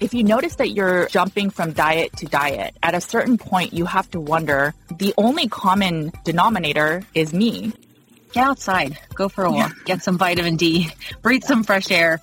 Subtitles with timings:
[0.00, 3.84] If you notice that you're jumping from diet to diet, at a certain point, you
[3.84, 7.74] have to wonder the only common denominator is me.
[8.32, 12.18] Get outside, go for a walk, get some vitamin D, breathe some fresh air,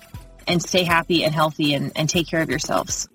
[0.48, 3.08] and stay happy and healthy and, and take care of yourselves.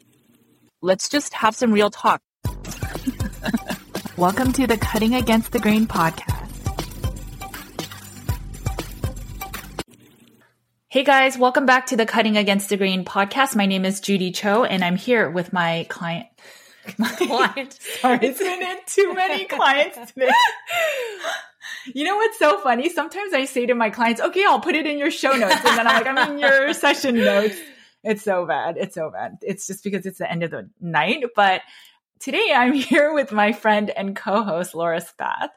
[0.81, 2.21] Let's just have some real talk.
[4.15, 6.52] Welcome to the Cutting Against the Grain podcast.
[10.93, 13.55] Hey guys, welcome back to the Cutting Against the Grain podcast.
[13.55, 16.27] My name is Judy Cho and I'm here with my client.
[16.99, 17.79] My client.
[17.99, 20.29] Sorry, it's been too many clients today.
[21.95, 22.89] You know what's so funny?
[22.89, 25.55] Sometimes I say to my clients, okay, I'll put it in your show notes.
[25.65, 27.55] And then I'm like, I'm in your session notes.
[28.03, 28.77] It's so bad.
[28.77, 29.37] It's so bad.
[29.41, 31.23] It's just because it's the end of the night.
[31.35, 31.61] But
[32.19, 35.49] today I'm here with my friend and co-host, Laura Spath.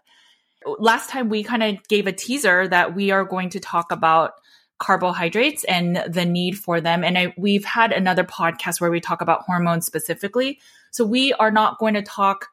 [0.78, 4.32] Last time we kind of gave a teaser that we are going to talk about
[4.78, 7.02] carbohydrates and the need for them.
[7.02, 10.60] And I, we've had another podcast where we talk about hormones specifically.
[10.90, 12.48] So we are not going to talk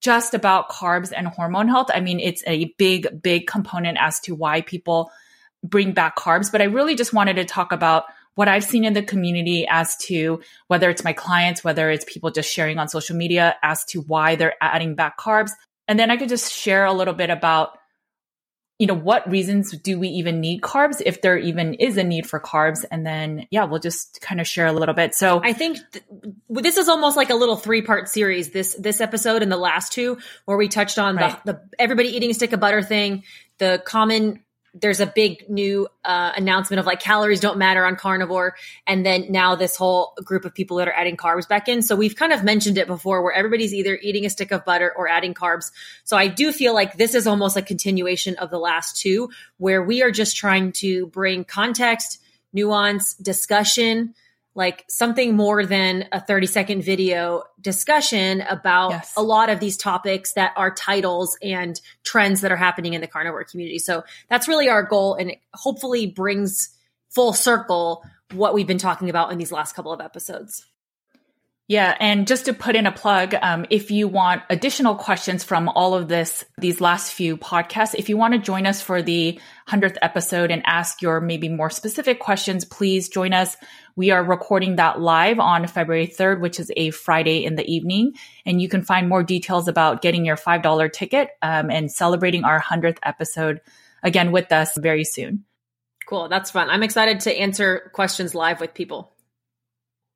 [0.00, 1.88] just about carbs and hormone health.
[1.92, 5.10] I mean, it's a big, big component as to why people
[5.64, 8.04] bring back carbs, but I really just wanted to talk about
[8.34, 12.30] what I've seen in the community as to whether it's my clients, whether it's people
[12.30, 15.50] just sharing on social media as to why they're adding back carbs.
[15.88, 17.78] And then I could just share a little bit about
[18.78, 22.26] you know, what reasons do we even need carbs if there even is a need
[22.26, 22.84] for carbs?
[22.90, 25.14] And then, yeah, we'll just kind of share a little bit.
[25.14, 26.04] So I think th-
[26.50, 28.50] this is almost like a little three part series.
[28.50, 31.42] This, this episode and the last two where we touched on right.
[31.46, 33.24] the, the everybody eating a stick of butter thing,
[33.58, 34.40] the common
[34.80, 38.54] there's a big new uh, announcement of like calories don't matter on carnivore.
[38.86, 41.82] And then now this whole group of people that are adding carbs back in.
[41.82, 44.92] So we've kind of mentioned it before where everybody's either eating a stick of butter
[44.96, 45.70] or adding carbs.
[46.04, 49.82] So i do feel like this is almost a continuation of the last two where
[49.82, 52.20] we are just trying to bring context
[52.52, 54.14] nuance discussion
[54.56, 59.12] like something more than a 30 second video discussion about yes.
[59.16, 63.06] a lot of these topics that are titles and trends that are happening in the
[63.06, 63.78] carnivore community.
[63.78, 66.70] So that's really our goal and it hopefully brings
[67.10, 68.02] full circle
[68.32, 70.64] what we've been talking about in these last couple of episodes.
[71.68, 75.68] Yeah, and just to put in a plug, um, if you want additional questions from
[75.68, 79.40] all of this, these last few podcasts, if you want to join us for the
[79.66, 83.56] hundredth episode and ask your maybe more specific questions, please join us.
[83.96, 88.12] We are recording that live on February 3rd, which is a Friday in the evening,
[88.44, 92.44] and you can find more details about getting your five dollar ticket um, and celebrating
[92.44, 93.60] our hundredth episode
[94.04, 95.44] again with us very soon.
[96.06, 96.70] Cool, that's fun.
[96.70, 99.15] I'm excited to answer questions live with people.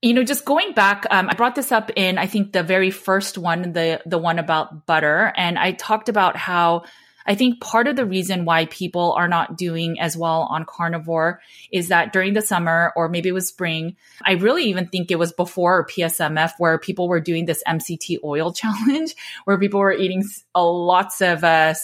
[0.03, 2.91] You know, just going back, um, I brought this up in I think the very
[2.91, 6.85] first one, the the one about butter, and I talked about how
[7.27, 11.41] I think part of the reason why people are not doing as well on carnivore
[11.71, 15.19] is that during the summer or maybe it was spring, I really even think it
[15.19, 19.15] was before PSMF where people were doing this MCT oil challenge
[19.45, 20.25] where people were eating
[20.57, 21.75] lots of uh,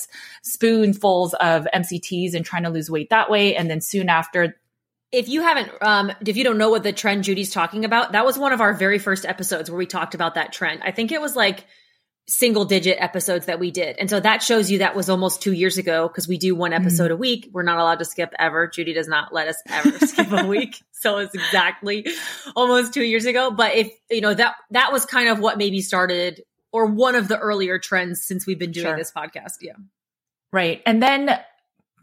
[0.42, 3.54] spoonfuls of MCTs and trying to lose weight that way.
[3.56, 4.56] And then soon after,
[5.12, 8.24] if you haven't um if you don't know what the trend Judy's talking about, that
[8.24, 10.82] was one of our very first episodes where we talked about that trend.
[10.84, 11.64] I think it was like
[12.28, 13.96] single digit episodes that we did.
[13.98, 16.72] And so that shows you that was almost two years ago because we do one
[16.72, 16.82] mm-hmm.
[16.82, 17.12] episode mm-hmm.
[17.12, 17.50] a week.
[17.52, 18.66] We're not allowed to skip ever.
[18.66, 20.82] Judy does not let us ever skip a week.
[20.90, 22.06] So it's exactly
[22.56, 23.52] almost two years ago.
[23.52, 26.42] But if, you know, that, that was kind of what maybe started
[26.72, 28.96] or one of the earlier trends since we've been doing sure.
[28.96, 29.58] this podcast.
[29.60, 29.74] Yeah.
[30.52, 30.82] Right.
[30.84, 31.30] And then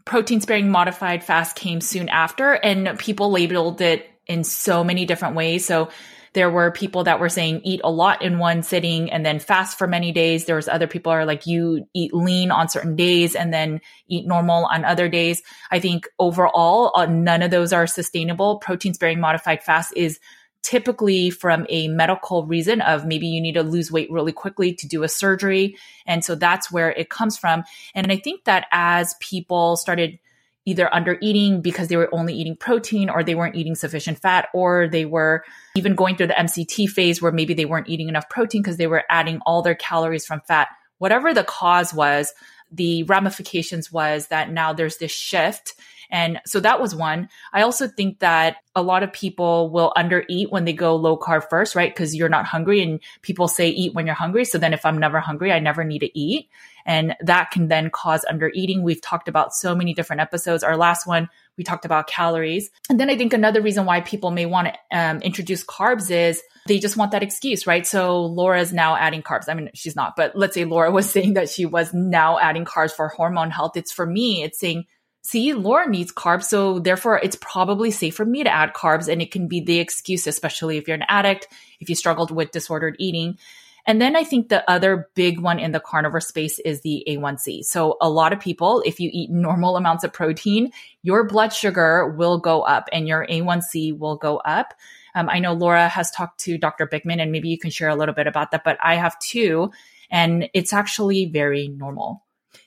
[0.04, 5.36] protein sparing modified fast came soon after and people labeled it in so many different
[5.36, 5.64] ways.
[5.66, 5.90] So
[6.34, 9.78] there were people that were saying eat a lot in one sitting and then fast
[9.78, 10.44] for many days.
[10.44, 14.26] There was other people are like you eat lean on certain days and then eat
[14.26, 15.42] normal on other days.
[15.70, 18.58] I think overall, uh, none of those are sustainable.
[18.58, 20.18] Protein sparing modified fast is
[20.64, 24.88] typically from a medical reason of maybe you need to lose weight really quickly to
[24.88, 25.76] do a surgery.
[26.06, 27.62] And so that's where it comes from.
[27.94, 30.18] And I think that as people started
[30.64, 34.48] either under eating because they were only eating protein or they weren't eating sufficient fat
[34.54, 35.44] or they were
[35.76, 38.86] even going through the MCT phase where maybe they weren't eating enough protein because they
[38.86, 40.68] were adding all their calories from fat.
[40.96, 42.32] Whatever the cause was,
[42.72, 45.74] the ramifications was that now there's this shift.
[46.14, 47.28] And so that was one.
[47.52, 51.50] I also think that a lot of people will undereat when they go low carb
[51.50, 51.92] first, right?
[51.92, 54.44] Because you're not hungry and people say eat when you're hungry.
[54.44, 56.48] So then if I'm never hungry, I never need to eat.
[56.86, 58.82] And that can then cause undereating.
[58.82, 60.62] We've talked about so many different episodes.
[60.62, 62.70] Our last one, we talked about calories.
[62.88, 66.40] And then I think another reason why people may want to um, introduce carbs is
[66.68, 67.84] they just want that excuse, right?
[67.84, 69.48] So Laura's now adding carbs.
[69.48, 72.64] I mean, she's not, but let's say Laura was saying that she was now adding
[72.64, 73.76] carbs for hormone health.
[73.76, 74.84] It's for me, it's saying,
[75.24, 76.44] see, Laura needs carbs.
[76.44, 79.08] So therefore it's probably safe for me to add carbs.
[79.08, 81.48] And it can be the excuse, especially if you're an addict,
[81.80, 83.38] if you struggled with disordered eating.
[83.86, 87.64] And then I think the other big one in the carnivore space is the A1C.
[87.64, 90.72] So a lot of people, if you eat normal amounts of protein,
[91.02, 94.72] your blood sugar will go up and your A1C will go up.
[95.14, 96.86] Um, I know Laura has talked to Dr.
[96.86, 99.70] Bikman and maybe you can share a little bit about that, but I have too.
[100.10, 102.24] And it's actually very normal.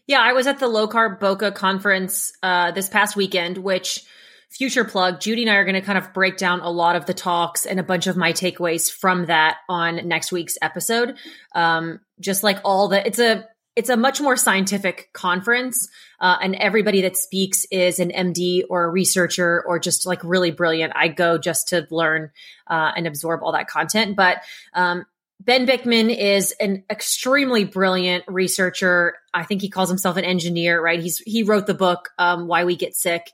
[0.07, 4.06] Yeah, I was at the low carb Boca conference uh, this past weekend, which
[4.50, 7.06] future plug, Judy and I are going to kind of break down a lot of
[7.06, 11.18] the talks and a bunch of my takeaways from that on next week's episode.
[11.54, 13.45] Um, just like all the, it's a,
[13.75, 15.88] it's a much more scientific conference,
[16.19, 20.50] uh, and everybody that speaks is an MD or a researcher or just like really
[20.50, 20.94] brilliant.
[20.95, 22.31] I go just to learn
[22.66, 24.16] uh, and absorb all that content.
[24.16, 24.38] But
[24.74, 25.06] um,
[25.39, 29.16] Ben Bikman is an extremely brilliant researcher.
[29.34, 31.00] I think he calls himself an engineer, right?
[31.00, 33.30] He's he wrote the book um, Why We Get Sick,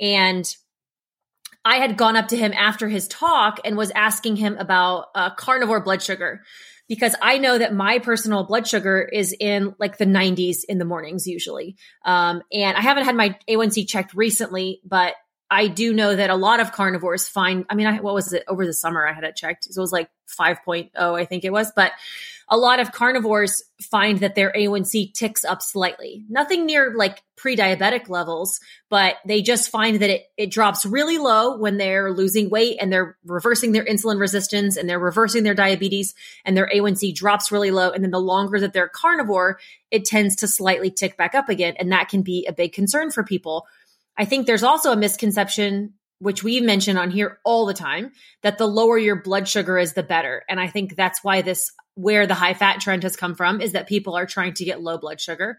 [0.00, 0.44] and
[1.64, 5.30] I had gone up to him after his talk and was asking him about uh,
[5.34, 6.42] carnivore blood sugar
[6.88, 10.84] because I know that my personal blood sugar is in like the 90s in the
[10.84, 11.76] mornings usually.
[12.04, 15.14] Um, and I haven't had my A1C checked recently, but
[15.50, 18.44] I do know that a lot of carnivores find, I mean, I, what was it
[18.46, 19.06] over the summer?
[19.06, 19.64] I had it checked.
[19.64, 20.08] So it was like
[20.38, 21.72] 5.0, I think it was.
[21.74, 21.92] But
[22.52, 26.24] a lot of carnivores find that their A1C ticks up slightly.
[26.28, 31.56] Nothing near like pre-diabetic levels, but they just find that it, it drops really low
[31.56, 36.12] when they're losing weight and they're reversing their insulin resistance and they're reversing their diabetes
[36.44, 37.90] and their A1C drops really low.
[37.90, 39.60] And then the longer that they're carnivore,
[39.92, 41.74] it tends to slightly tick back up again.
[41.78, 43.66] And that can be a big concern for people.
[44.20, 48.12] I think there's also a misconception which we mention on here all the time,
[48.42, 50.44] that the lower your blood sugar is, the better.
[50.50, 53.72] And I think that's why this where the high fat trend has come from is
[53.72, 55.58] that people are trying to get low blood sugar.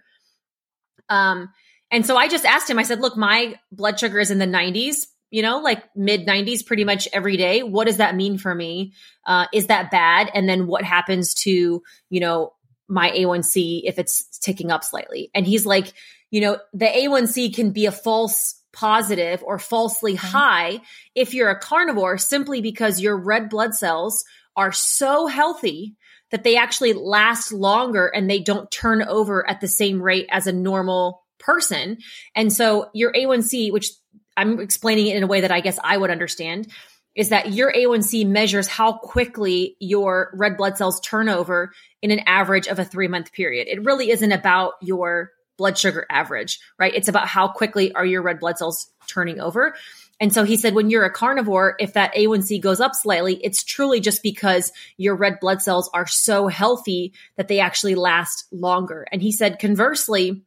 [1.10, 1.50] Um,
[1.90, 4.46] and so I just asked him, I said, look, my blood sugar is in the
[4.46, 7.64] 90s, you know, like mid 90s pretty much every day.
[7.64, 8.94] What does that mean for me?
[9.26, 10.30] Uh, is that bad?
[10.36, 12.54] And then what happens to, you know,
[12.88, 15.32] my A1C if it's ticking up slightly?
[15.34, 15.94] And he's like,
[16.32, 20.28] you know, the A1C can be a false positive or falsely mm-hmm.
[20.28, 20.80] high
[21.14, 24.24] if you're a carnivore simply because your red blood cells
[24.56, 25.96] are so healthy
[26.32, 30.48] that they actually last longer and they don't turn over at the same rate as
[30.48, 31.98] a normal person.
[32.36, 33.90] And so your A1C, which
[34.38, 36.68] I'm explaining it in a way that I guess I would understand,
[37.16, 42.22] is that your A1C measures how quickly your red blood cells turn over in an
[42.26, 43.68] average of a three month period.
[43.68, 46.94] It really isn't about your blood sugar average, right?
[46.94, 49.76] It's about how quickly are your red blood cells turning over.
[50.20, 53.64] And so he said, when you're a carnivore, if that A1C goes up slightly, it's
[53.64, 59.08] truly just because your red blood cells are so healthy that they actually last longer.
[59.12, 60.44] And he said, conversely,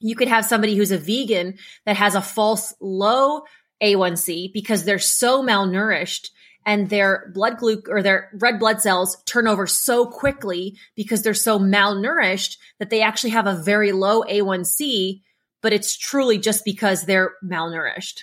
[0.00, 3.44] you could have somebody who's a vegan that has a false low
[3.80, 6.30] A1C because they're so malnourished
[6.66, 11.34] and their blood gluc or their red blood cells turn over so quickly because they're
[11.34, 15.22] so malnourished that they actually have a very low A1C,
[15.62, 18.22] but it's truly just because they're malnourished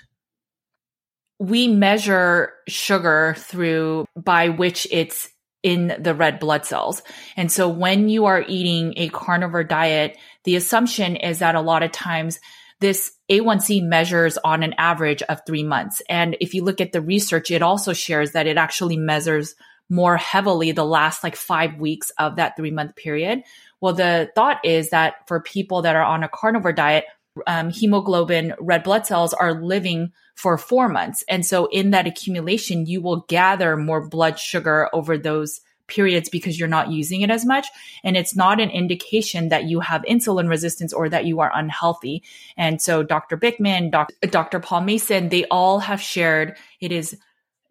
[1.42, 5.28] we measure sugar through by which it's
[5.64, 7.02] in the red blood cells.
[7.36, 11.82] And so when you are eating a carnivore diet, the assumption is that a lot
[11.82, 12.40] of times
[12.82, 16.02] this A1C measures on an average of three months.
[16.10, 19.56] And if you look at the research, it also shares that it actually measures
[19.88, 23.44] more heavily the last like five weeks of that three month period.
[23.80, 27.06] Well, the thought is that for people that are on a carnivore diet,
[27.48, 31.24] um, hemoglobin red blood cells are living for four months.
[31.30, 35.62] And so in that accumulation, you will gather more blood sugar over those
[35.92, 37.68] periods because you're not using it as much.
[38.04, 42.24] And it's not an indication that you have insulin resistance or that you are unhealthy.
[42.58, 43.38] And so Dr.
[43.38, 44.16] Bikman, Dr.
[44.28, 44.60] Dr.
[44.60, 47.18] Paul Mason, they all have shared it is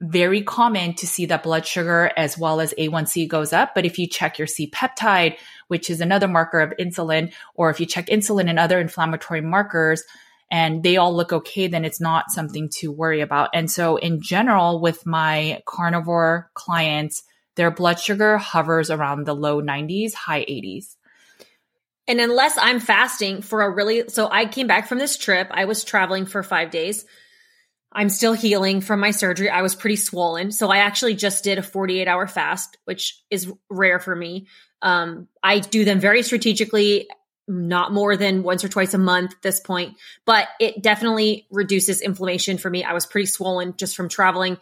[0.00, 3.74] very common to see that blood sugar as well as A1C goes up.
[3.74, 5.36] But if you check your C peptide,
[5.68, 10.02] which is another marker of insulin, or if you check insulin and other inflammatory markers,
[10.50, 13.50] and they all look okay, then it's not something to worry about.
[13.54, 17.22] And so in general, with my carnivore clients,
[17.60, 20.96] their blood sugar hovers around the low 90s, high 80s.
[22.08, 25.48] And unless I'm fasting for a really, so I came back from this trip.
[25.50, 27.04] I was traveling for five days.
[27.92, 29.50] I'm still healing from my surgery.
[29.50, 30.52] I was pretty swollen.
[30.52, 34.46] So I actually just did a 48 hour fast, which is rare for me.
[34.80, 37.08] Um, I do them very strategically
[37.46, 42.00] not more than once or twice a month at this point, but it definitely reduces
[42.00, 42.84] inflammation for me.
[42.84, 44.56] I was pretty swollen just from traveling.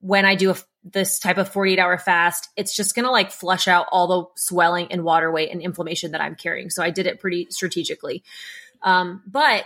[0.00, 3.30] When I do a, this type of 48 hour fast, it's just going to like
[3.30, 6.70] flush out all the swelling and water weight and inflammation that I'm carrying.
[6.70, 8.22] So I did it pretty strategically.
[8.82, 9.64] Um, but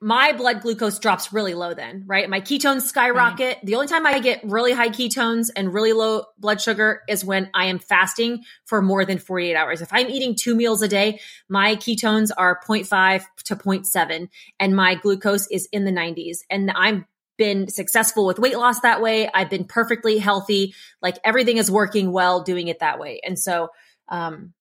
[0.00, 2.30] my blood glucose drops really low then, right?
[2.30, 3.56] My ketones skyrocket.
[3.56, 3.66] Mm-hmm.
[3.66, 7.50] The only time I get really high ketones and really low blood sugar is when
[7.52, 9.82] I am fasting for more than 48 hours.
[9.82, 11.18] If I'm eating two meals a day,
[11.48, 14.28] my ketones are 0.5 to 0.7
[14.60, 16.38] and my glucose is in the 90s.
[16.48, 17.06] And I'm
[17.38, 19.30] been successful with weight loss that way.
[19.32, 20.74] I've been perfectly healthy.
[21.00, 23.20] Like everything is working well doing it that way.
[23.24, 23.68] And so,
[24.08, 24.52] um,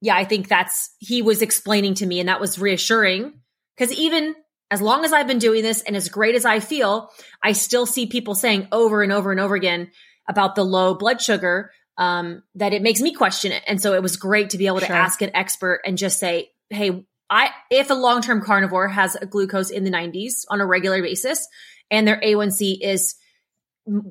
[0.00, 3.34] yeah, I think that's, he was explaining to me and that was reassuring
[3.76, 4.34] because even
[4.70, 7.10] as long as I've been doing this and as great as I feel,
[7.42, 9.90] I still see people saying over and over and over again
[10.28, 13.62] about the low blood sugar um, that it makes me question it.
[13.66, 14.96] And so it was great to be able to sure.
[14.96, 19.26] ask an expert and just say, hey, I if a long term carnivore has a
[19.26, 21.46] glucose in the 90s on a regular basis
[21.90, 23.14] and their A1C is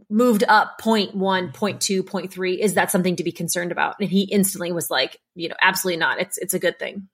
[0.10, 0.98] moved up 0.
[0.98, 3.96] 0.1 0.2 0.3 is that something to be concerned about?
[4.00, 6.20] And he instantly was like you know absolutely not.
[6.20, 7.08] It's it's a good thing.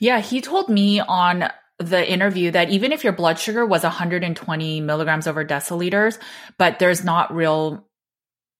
[0.00, 4.80] Yeah he told me on the interview that even if your blood sugar was 120
[4.80, 6.18] milligrams over deciliters,
[6.56, 7.86] but there's not real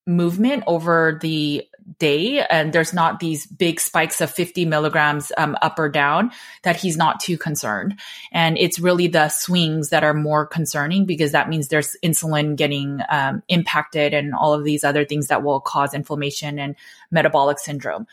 [0.06, 1.66] movement over the
[1.98, 6.30] day and there's not these big spikes of 50 milligrams um, up or down
[6.62, 7.98] that he's not too concerned.
[8.32, 13.00] And it's really the swings that are more concerning because that means there's insulin getting
[13.10, 16.76] um, impacted and all of these other things that will cause inflammation and
[17.10, 18.06] metabolic syndrome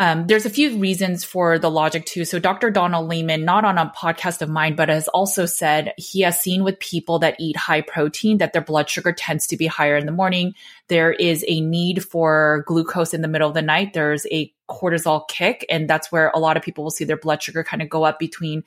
[0.00, 2.24] um, there's a few reasons for the logic too.
[2.24, 2.70] So Dr.
[2.70, 6.64] Donald Layman, not on a podcast of mine, but has also said he has seen
[6.64, 10.06] with people that eat high protein that their blood sugar tends to be higher in
[10.06, 10.54] the morning.
[10.88, 13.92] There is a need for glucose in the middle of the night.
[13.92, 17.42] There's a cortisol kick, and that's where a lot of people will see their blood
[17.42, 18.64] sugar kind of go up between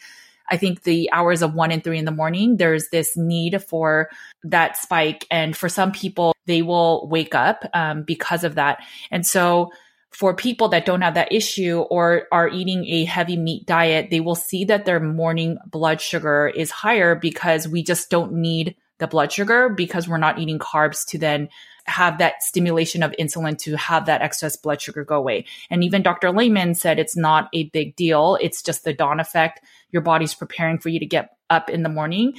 [0.51, 4.09] I think the hours of one and three in the morning, there's this need for
[4.43, 5.25] that spike.
[5.31, 8.83] And for some people, they will wake up um, because of that.
[9.09, 9.71] And so
[10.13, 14.19] for people that don't have that issue or are eating a heavy meat diet, they
[14.19, 19.07] will see that their morning blood sugar is higher because we just don't need the
[19.07, 21.49] blood sugar because we're not eating carbs to then
[21.85, 25.45] have that stimulation of insulin to have that excess blood sugar go away.
[25.69, 26.31] And even Dr.
[26.31, 28.37] Layman said it's not a big deal.
[28.39, 29.61] It's just the dawn effect.
[29.89, 32.35] Your body's preparing for you to get up in the morning.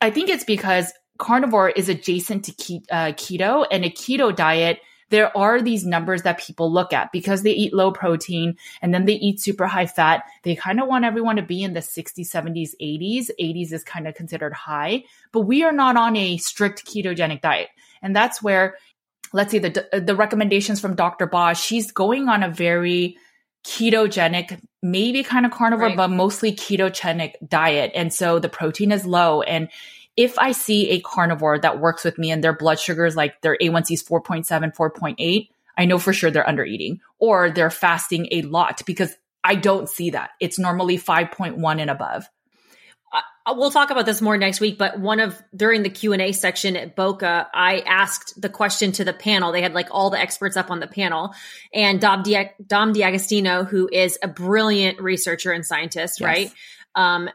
[0.00, 4.80] I think it's because carnivore is adjacent to ke- uh, keto and a keto diet–
[5.12, 9.04] there are these numbers that people look at because they eat low protein and then
[9.04, 10.24] they eat super high fat.
[10.42, 13.28] They kind of want everyone to be in the 60s, 70s, 80s.
[13.38, 17.68] 80s is kind of considered high, but we are not on a strict ketogenic diet.
[18.00, 18.76] And that's where,
[19.34, 21.26] let's see, the, the recommendations from Dr.
[21.26, 23.18] Boz, she's going on a very
[23.66, 25.96] ketogenic, maybe kind of carnivore, right.
[25.96, 27.92] but mostly ketogenic diet.
[27.94, 29.68] And so the protein is low and
[30.16, 33.56] if I see a carnivore that works with me and their blood sugars, like their
[33.60, 38.42] A1C is 4.7, 4.8, I know for sure they're under eating or they're fasting a
[38.42, 40.30] lot because I don't see that.
[40.40, 42.28] It's normally 5.1 and above.
[43.44, 46.22] Uh, we'll talk about this more next week, but one of during the Q and
[46.22, 49.50] A section at Boca, I asked the question to the panel.
[49.50, 51.34] They had like all the experts up on the panel,
[51.74, 56.26] and Dom, Di- Dom D'Agostino, who is a brilliant researcher and scientist, yes.
[56.26, 56.52] right?
[56.94, 57.30] Um,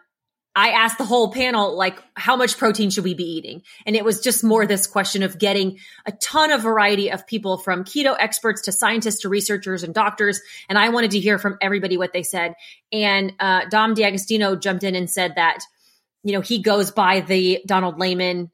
[0.58, 3.62] I asked the whole panel, like, how much protein should we be eating?
[3.86, 7.60] And it was just more this question of getting a ton of variety of people
[7.60, 10.42] from keto experts to scientists to researchers and doctors.
[10.68, 12.56] And I wanted to hear from everybody what they said.
[12.92, 15.60] And uh, Dom D'Agostino jumped in and said that,
[16.24, 18.50] you know, he goes by the Donald Layman,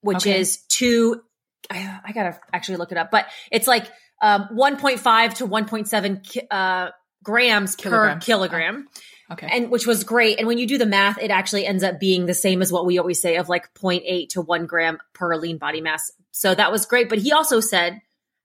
[0.00, 0.38] which okay.
[0.38, 1.22] is two,
[1.68, 3.90] I, I, gotta actually look it up, but it's like
[4.22, 6.90] um, 1.5 to 1.7 uh,
[7.24, 8.86] grams per kilogram.
[9.32, 9.48] Okay.
[9.50, 10.38] And which was great.
[10.38, 12.86] And when you do the math, it actually ends up being the same as what
[12.86, 16.10] we always say of like 0.8 to 1 gram per lean body mass.
[16.30, 17.08] So that was great.
[17.08, 18.00] But he also said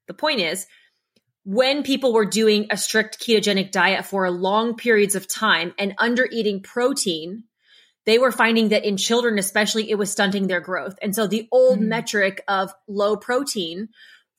[0.08, 0.66] the point is
[1.44, 6.28] when people were doing a strict ketogenic diet for long periods of time and under
[6.30, 7.44] eating protein,
[8.06, 10.98] they were finding that in children, especially, it was stunting their growth.
[11.02, 11.88] And so the old mm.
[11.88, 13.90] metric of low protein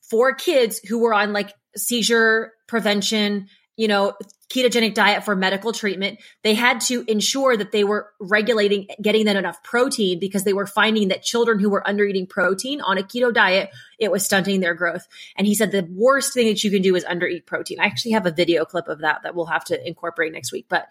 [0.09, 4.13] for kids who were on like seizure prevention, you know,
[4.49, 9.37] ketogenic diet for medical treatment, they had to ensure that they were regulating getting them
[9.37, 13.03] enough protein because they were finding that children who were under eating protein on a
[13.03, 15.07] keto diet, it was stunting their growth.
[15.37, 17.79] And he said the worst thing that you can do is under eat protein.
[17.79, 20.65] I actually have a video clip of that that we'll have to incorporate next week,
[20.67, 20.87] but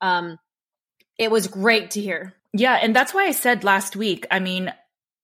[0.00, 0.38] um
[1.18, 2.34] it was great to hear.
[2.54, 4.72] Yeah, and that's why I said last week, I mean,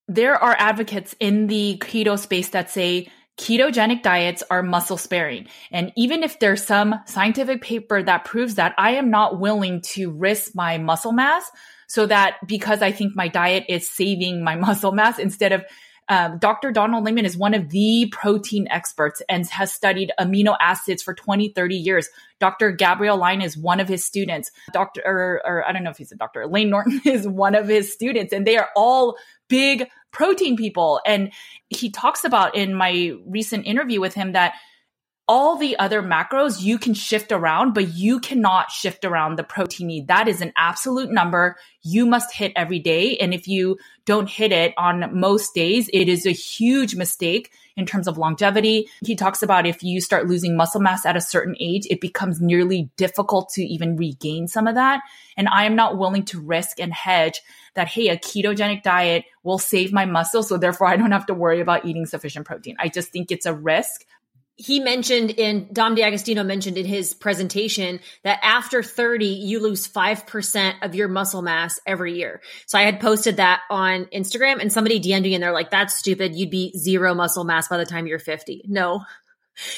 [0.06, 3.08] there are advocates in the keto space that say
[3.38, 5.46] ketogenic diets are muscle sparing.
[5.70, 10.10] And even if there's some scientific paper that proves that, I am not willing to
[10.10, 11.50] risk my muscle mass
[11.86, 15.64] so that because I think my diet is saving my muscle mass instead of
[16.10, 16.72] um, Dr.
[16.72, 21.50] Donald Layman is one of the protein experts and has studied amino acids for 20,
[21.50, 22.08] 30 years.
[22.40, 22.72] Dr.
[22.72, 24.50] Gabrielle Lyon is one of his students.
[24.72, 25.02] Dr.
[25.04, 26.46] Or, or I don't know if he's a doctor.
[26.46, 29.18] Layne Norton is one of his students, and they are all
[29.48, 31.00] big protein people.
[31.06, 31.32] And
[31.68, 34.54] he talks about in my recent interview with him that
[35.28, 39.88] all the other macros you can shift around, but you cannot shift around the protein
[39.88, 40.08] need.
[40.08, 43.16] That is an absolute number you must hit every day.
[43.18, 47.84] And if you don't hit it on most days, it is a huge mistake in
[47.84, 48.88] terms of longevity.
[49.04, 52.40] He talks about if you start losing muscle mass at a certain age, it becomes
[52.40, 55.02] nearly difficult to even regain some of that.
[55.36, 57.40] And I am not willing to risk and hedge
[57.74, 60.42] that, hey, a ketogenic diet will save my muscle.
[60.42, 62.76] So therefore I don't have to worry about eating sufficient protein.
[62.80, 64.04] I just think it's a risk
[64.58, 70.74] he mentioned in Dom D'Agostino mentioned in his presentation that after 30, you lose 5%
[70.82, 72.42] of your muscle mass every year.
[72.66, 75.96] So I had posted that on Instagram and somebody DM'd me and they're like, that's
[75.96, 76.34] stupid.
[76.34, 78.64] You'd be zero muscle mass by the time you're 50.
[78.66, 79.04] No,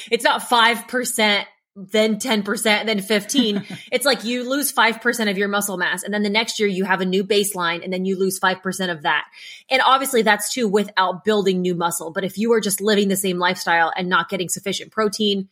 [0.09, 3.65] it's not 5% then 10%, then 15.
[3.91, 6.03] it's like you lose 5% of your muscle mass.
[6.03, 8.91] And then the next year you have a new baseline and then you lose 5%
[8.91, 9.25] of that.
[9.69, 12.11] And obviously that's too without building new muscle.
[12.11, 15.49] But if you are just living the same lifestyle and not getting sufficient protein,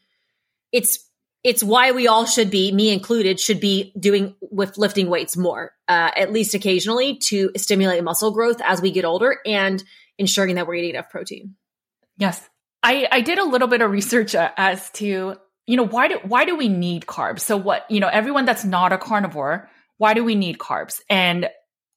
[0.72, 1.06] it's,
[1.42, 5.72] it's why we all should be, me included, should be doing with lifting weights more,
[5.88, 9.82] uh, at least occasionally to stimulate muscle growth as we get older and
[10.18, 11.56] ensuring that we're eating enough protein.
[12.18, 12.48] Yes.
[12.84, 15.38] I, I did a little bit of research uh, as to
[15.70, 17.42] you know, why do why do we need carbs?
[17.42, 21.00] So what, you know, everyone that's not a carnivore, why do we need carbs?
[21.12, 21.48] And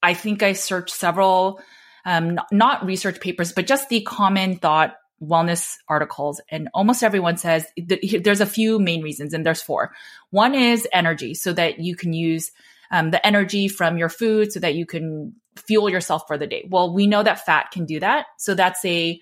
[0.03, 1.59] I think I searched several
[2.05, 7.65] um, not research papers, but just the common thought wellness articles and almost everyone says
[7.77, 9.93] there's a few main reasons and there's four
[10.31, 12.51] one is energy so that you can use
[12.91, 16.67] um, the energy from your food so that you can fuel yourself for the day
[16.69, 19.17] well we know that fat can do that so that's a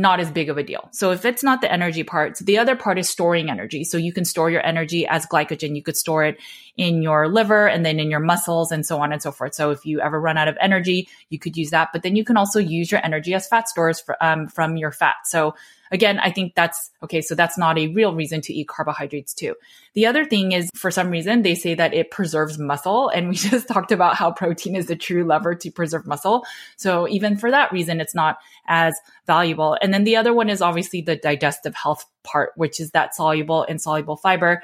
[0.00, 0.88] not as big of a deal.
[0.92, 3.84] So if it's not the energy part, so the other part is storing energy.
[3.84, 5.76] So you can store your energy as glycogen.
[5.76, 6.38] You could store it
[6.76, 9.54] in your liver and then in your muscles and so on and so forth.
[9.54, 11.90] So if you ever run out of energy, you could use that.
[11.92, 14.90] But then you can also use your energy as fat stores for, um, from your
[14.90, 15.16] fat.
[15.24, 15.54] So
[15.90, 17.20] again, I think that's okay.
[17.20, 19.54] So that's not a real reason to eat carbohydrates too.
[19.94, 23.08] The other thing is for some reason they say that it preserves muscle.
[23.08, 26.44] And we just talked about how protein is the true lever to preserve muscle.
[26.76, 29.76] So even for that reason, it's not as valuable.
[29.82, 33.64] And then the other one is obviously the digestive health part, which is that soluble,
[33.64, 34.62] insoluble fiber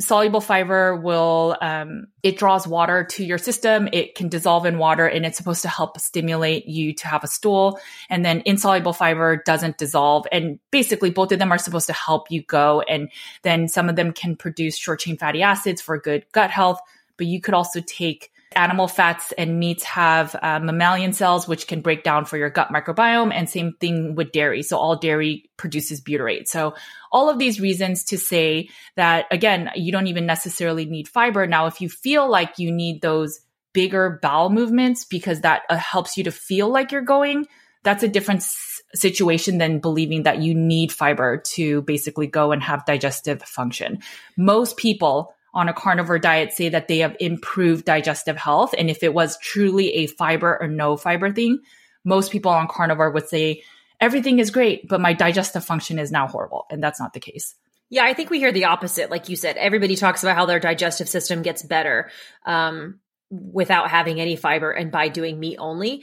[0.00, 3.88] soluble fiber will um, it draws water to your system.
[3.92, 7.28] It can dissolve in water and it's supposed to help stimulate you to have a
[7.28, 7.80] stool.
[8.08, 10.26] And then insoluble fiber doesn't dissolve.
[10.30, 12.82] And basically both of them are supposed to help you go.
[12.82, 13.10] And
[13.42, 16.80] then some of them can produce short chain fatty acids for good gut health.
[17.16, 21.80] But you could also take animal fats and meats have uh, mammalian cells, which can
[21.80, 23.32] break down for your gut microbiome.
[23.32, 24.62] And same thing with dairy.
[24.62, 26.48] So all dairy produces butyrate.
[26.48, 26.74] So
[27.12, 31.46] all of these reasons to say that, again, you don't even necessarily need fiber.
[31.46, 33.40] Now, if you feel like you need those
[33.72, 37.46] bigger bowel movements because that uh, helps you to feel like you're going,
[37.82, 42.62] that's a different s- situation than believing that you need fiber to basically go and
[42.62, 43.98] have digestive function.
[44.36, 48.74] Most people on a carnivore diet say that they have improved digestive health.
[48.76, 51.60] And if it was truly a fiber or no fiber thing,
[52.04, 53.62] most people on carnivore would say,
[54.00, 56.66] everything is great, but my digestive function is now horrible.
[56.70, 57.54] And that's not the case.
[57.88, 59.10] Yeah, I think we hear the opposite.
[59.10, 62.10] Like you said, everybody talks about how their digestive system gets better
[62.44, 62.98] um,
[63.30, 66.02] without having any fiber and by doing meat only.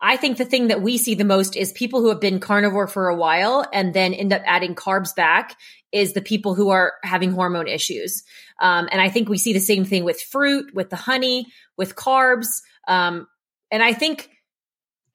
[0.00, 2.86] I think the thing that we see the most is people who have been carnivore
[2.86, 5.56] for a while and then end up adding carbs back
[5.90, 8.22] is the people who are having hormone issues.
[8.60, 11.96] Um, and I think we see the same thing with fruit, with the honey, with
[11.96, 12.46] carbs.
[12.86, 13.26] Um,
[13.70, 14.30] and I think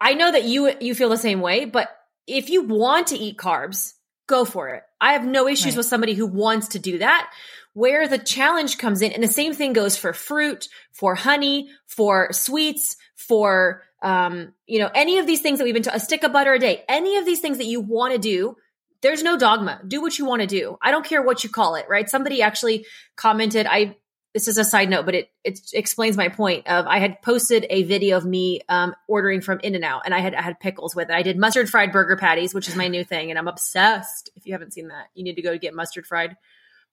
[0.02, 1.89] I know that you you feel the same way, but
[2.28, 3.93] if you want to eat carbs,
[4.28, 4.84] go for it.
[5.00, 5.78] I have no issues right.
[5.78, 7.32] with somebody who wants to do that.
[7.74, 12.32] Where the challenge comes in, and the same thing goes for fruit, for honey, for
[12.32, 16.24] sweets, for um, you know, any of these things that we've been to a stick
[16.24, 18.58] of butter a day, any of these things that you want to do,
[19.02, 19.82] there's no dogma.
[19.88, 20.78] Do what you want to do.
[20.82, 22.10] I don't care what you call it, right?
[22.10, 22.86] Somebody actually
[23.16, 23.96] commented, I
[24.34, 27.68] this is a side note, but it it explains my point of I had posted
[27.70, 30.60] a video of me um, ordering from In and Out and I had I had
[30.60, 31.16] pickles with it.
[31.16, 34.32] I did mustard fried burger patties, which is my new thing, and I'm obsessed.
[34.36, 36.36] If you haven't seen that, you need to go get mustard fried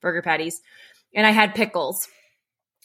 [0.00, 0.60] burger patties.
[1.14, 2.06] And I had pickles.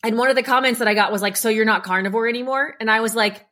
[0.03, 2.75] And one of the comments that I got was like, "So you're not carnivore anymore?"
[2.79, 3.45] And I was like,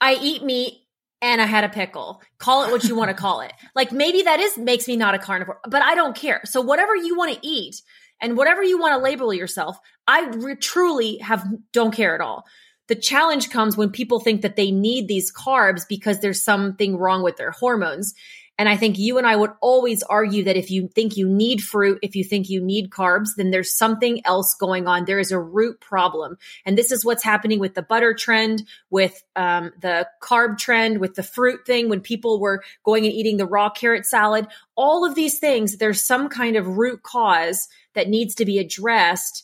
[0.00, 0.80] I eat meat
[1.22, 2.22] and I had a pickle.
[2.38, 3.52] Call it what you want to call it.
[3.74, 6.40] Like maybe that is makes me not a carnivore, but I don't care.
[6.44, 7.82] So whatever you want to eat
[8.20, 12.44] and whatever you want to label yourself, I re- truly have don't care at all.
[12.88, 17.22] The challenge comes when people think that they need these carbs because there's something wrong
[17.22, 18.14] with their hormones.
[18.60, 21.62] And I think you and I would always argue that if you think you need
[21.62, 25.06] fruit, if you think you need carbs, then there's something else going on.
[25.06, 26.36] There is a root problem.
[26.66, 31.14] And this is what's happening with the butter trend, with um, the carb trend, with
[31.14, 34.46] the fruit thing, when people were going and eating the raw carrot salad.
[34.76, 39.42] All of these things, there's some kind of root cause that needs to be addressed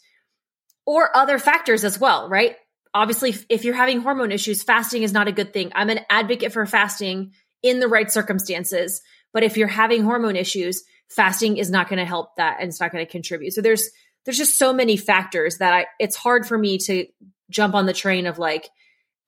[0.85, 2.57] or other factors as well, right?
[2.93, 5.73] Obviously, if you're having hormone issues, fasting is not a good thing.
[5.75, 9.03] I'm an advocate for fasting in the right circumstances.
[9.33, 12.81] But if you're having hormone issues, fasting is not going to help that and it's
[12.81, 13.53] not going to contribute.
[13.53, 13.91] So there's
[14.25, 17.07] there's just so many factors that I it's hard for me to
[17.51, 18.69] jump on the train of like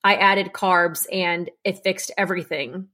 [0.03, 2.89] I added carbs and it fixed everything.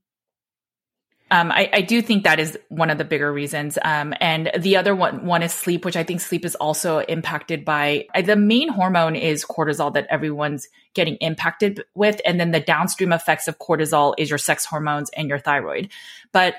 [1.30, 3.78] Um, I, I, do think that is one of the bigger reasons.
[3.82, 7.64] Um, and the other one, one is sleep, which I think sleep is also impacted
[7.64, 12.20] by uh, the main hormone is cortisol that everyone's getting impacted with.
[12.24, 15.90] And then the downstream effects of cortisol is your sex hormones and your thyroid.
[16.30, 16.54] But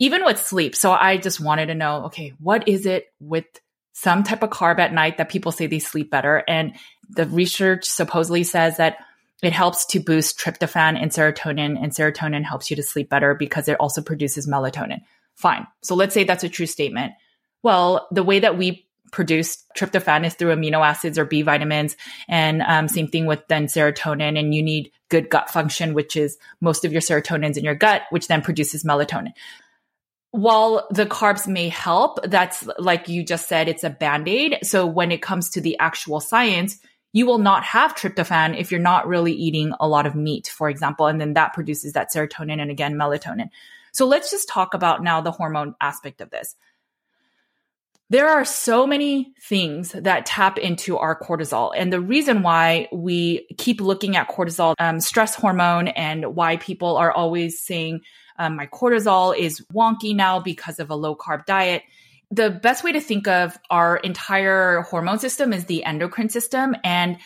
[0.00, 3.46] even with sleep, so I just wanted to know, okay, what is it with
[3.92, 6.42] some type of carb at night that people say they sleep better?
[6.48, 6.74] And
[7.08, 8.98] the research supposedly says that
[9.42, 13.68] it helps to boost tryptophan and serotonin, and serotonin helps you to sleep better because
[13.68, 15.00] it also produces melatonin.
[15.34, 15.66] Fine.
[15.82, 17.12] So let's say that's a true statement.
[17.62, 21.96] Well, the way that we produce tryptophan is through amino acids or B vitamins,
[22.28, 24.38] and um, same thing with then serotonin.
[24.38, 28.02] And you need good gut function, which is most of your serotonins in your gut,
[28.10, 29.32] which then produces melatonin.
[30.32, 34.58] While the carbs may help, that's like you just said, it's a band aid.
[34.62, 36.78] So when it comes to the actual science,
[37.12, 40.68] you will not have tryptophan if you're not really eating a lot of meat, for
[40.68, 41.06] example.
[41.06, 43.48] And then that produces that serotonin and again, melatonin.
[43.92, 46.54] So let's just talk about now the hormone aspect of this.
[48.10, 51.72] There are so many things that tap into our cortisol.
[51.76, 56.96] And the reason why we keep looking at cortisol, um, stress hormone, and why people
[56.96, 58.00] are always saying,
[58.38, 61.82] um, my cortisol is wonky now because of a low carb diet
[62.30, 66.76] the best way to think of our entire hormone system is the endocrine system.
[66.84, 67.18] And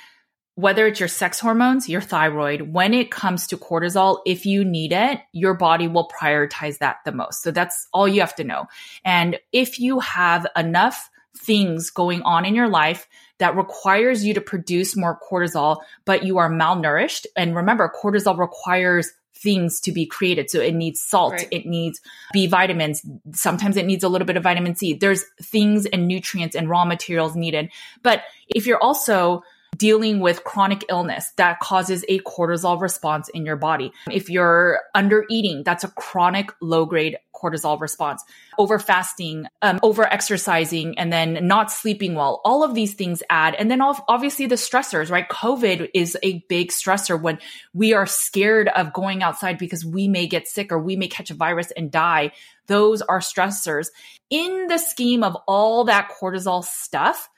[0.54, 4.92] whether it's your sex hormones, your thyroid, when it comes to cortisol, if you need
[4.92, 7.42] it, your body will prioritize that the most.
[7.42, 8.66] So that's all you have to know.
[9.04, 14.40] And if you have enough things going on in your life that requires you to
[14.42, 19.10] produce more cortisol, but you are malnourished, and remember, cortisol requires
[19.42, 20.50] things to be created.
[20.50, 21.48] So it needs salt, right.
[21.50, 22.00] it needs
[22.32, 23.02] B vitamins,
[23.32, 24.94] sometimes it needs a little bit of vitamin C.
[24.94, 27.70] There's things and nutrients and raw materials needed.
[28.02, 29.42] But if you're also
[29.76, 33.92] dealing with chronic illness that causes a cortisol response in your body.
[34.10, 38.22] If you're under eating, that's a chronic low grade cortisol response.
[38.58, 42.40] Over fasting, um, over exercising, and then not sleeping well.
[42.44, 43.54] All of these things add.
[43.54, 45.28] And then obviously the stressors, right?
[45.28, 47.38] COVID is a big stressor when
[47.74, 51.30] we are scared of going outside because we may get sick or we may catch
[51.30, 52.32] a virus and die.
[52.66, 53.88] Those are stressors.
[54.30, 57.28] In the scheme of all that cortisol stuff,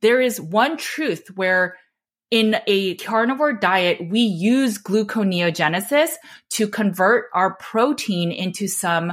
[0.00, 1.76] there is one truth where
[2.32, 6.12] in a carnivore diet, we use gluconeogenesis
[6.48, 9.12] to convert our protein into some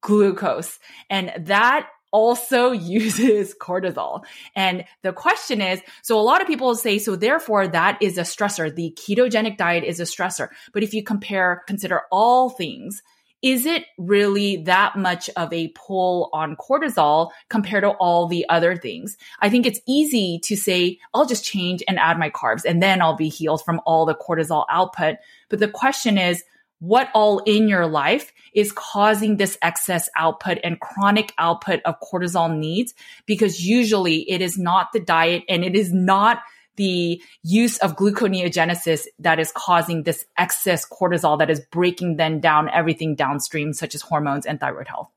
[0.00, 0.78] glucose.
[1.08, 4.24] And that also uses cortisol.
[4.54, 8.22] And the question is, so a lot of people say, so therefore that is a
[8.22, 8.74] stressor.
[8.74, 10.48] The ketogenic diet is a stressor.
[10.72, 13.02] But if you compare, consider all things,
[13.42, 18.76] is it really that much of a pull on cortisol compared to all the other
[18.76, 19.16] things?
[19.40, 23.00] I think it's easy to say, I'll just change and add my carbs and then
[23.00, 25.16] I'll be healed from all the cortisol output.
[25.48, 26.44] But the question is,
[26.80, 32.54] what all in your life is causing this excess output and chronic output of cortisol
[32.54, 32.94] needs?
[33.26, 36.40] Because usually it is not the diet and it is not
[36.76, 42.70] the use of gluconeogenesis that is causing this excess cortisol that is breaking then down
[42.70, 45.10] everything downstream, such as hormones and thyroid health.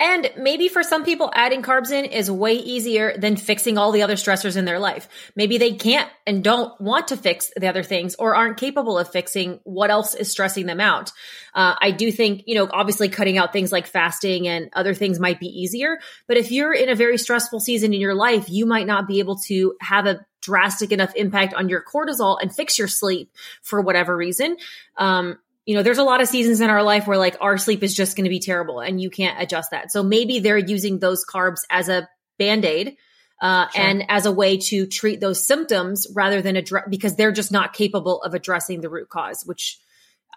[0.00, 4.02] And maybe for some people, adding carbs in is way easier than fixing all the
[4.02, 5.08] other stressors in their life.
[5.34, 9.10] Maybe they can't and don't want to fix the other things or aren't capable of
[9.10, 11.10] fixing what else is stressing them out.
[11.52, 15.18] Uh, I do think, you know, obviously cutting out things like fasting and other things
[15.18, 15.98] might be easier.
[16.28, 19.18] But if you're in a very stressful season in your life, you might not be
[19.18, 23.80] able to have a drastic enough impact on your cortisol and fix your sleep for
[23.80, 24.56] whatever reason.
[24.96, 27.82] Um, you know, there's a lot of seasons in our life where like our sleep
[27.82, 29.92] is just going to be terrible and you can't adjust that.
[29.92, 32.96] So maybe they're using those carbs as a band aid.
[33.40, 33.84] Uh, sure.
[33.84, 37.72] and as a way to treat those symptoms rather than address because they're just not
[37.72, 39.78] capable of addressing the root cause, which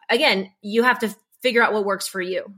[0.10, 2.54] again, you have to figure out what works for you.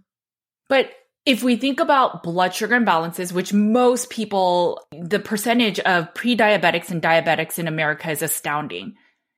[0.68, 0.90] But
[1.28, 6.90] if we think about blood sugar imbalances, which most people, the percentage of pre diabetics
[6.90, 8.96] and diabetics in America is astounding.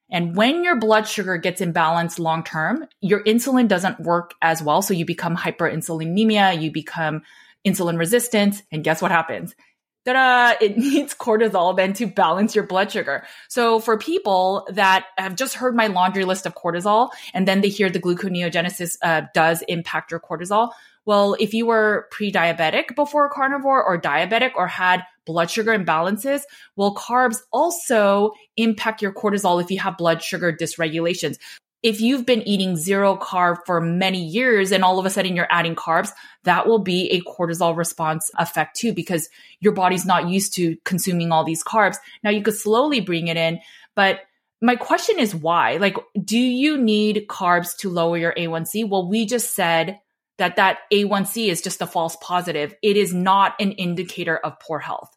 [0.10, 4.82] And when your blood sugar gets imbalanced long term, your insulin doesn't work as well.
[4.82, 7.24] So you become hyperinsulinemia, you become
[7.66, 8.62] insulin resistant.
[8.72, 9.56] And guess what happens?
[10.06, 10.54] Ta-da!
[10.62, 13.26] It needs cortisol then to balance your blood sugar.
[13.50, 17.70] So for people that have just heard my laundry list of cortisol and then they
[17.70, 20.72] hear the gluconeogenesis uh, does impact your cortisol,
[21.06, 26.42] well, if you were pre-diabetic before carnivore or diabetic or had blood sugar imbalances,
[26.76, 31.38] well, carbs also impact your cortisol if you have blood sugar dysregulations.
[31.84, 35.48] If you've been eating zero carb for many years and all of a sudden you're
[35.52, 36.12] adding carbs,
[36.44, 41.32] that will be a cortisol response effect too, because your body's not used to consuming
[41.32, 41.98] all these carbs.
[42.24, 43.60] Now you could slowly bring it in,
[43.96, 44.22] but
[44.62, 45.78] my question is why?
[45.78, 48.90] Like, do you need carbs to lower your A1C?
[48.90, 50.00] Well, we just said
[50.38, 52.74] that that A1C is just a false positive.
[52.82, 55.15] It is not an indicator of poor health.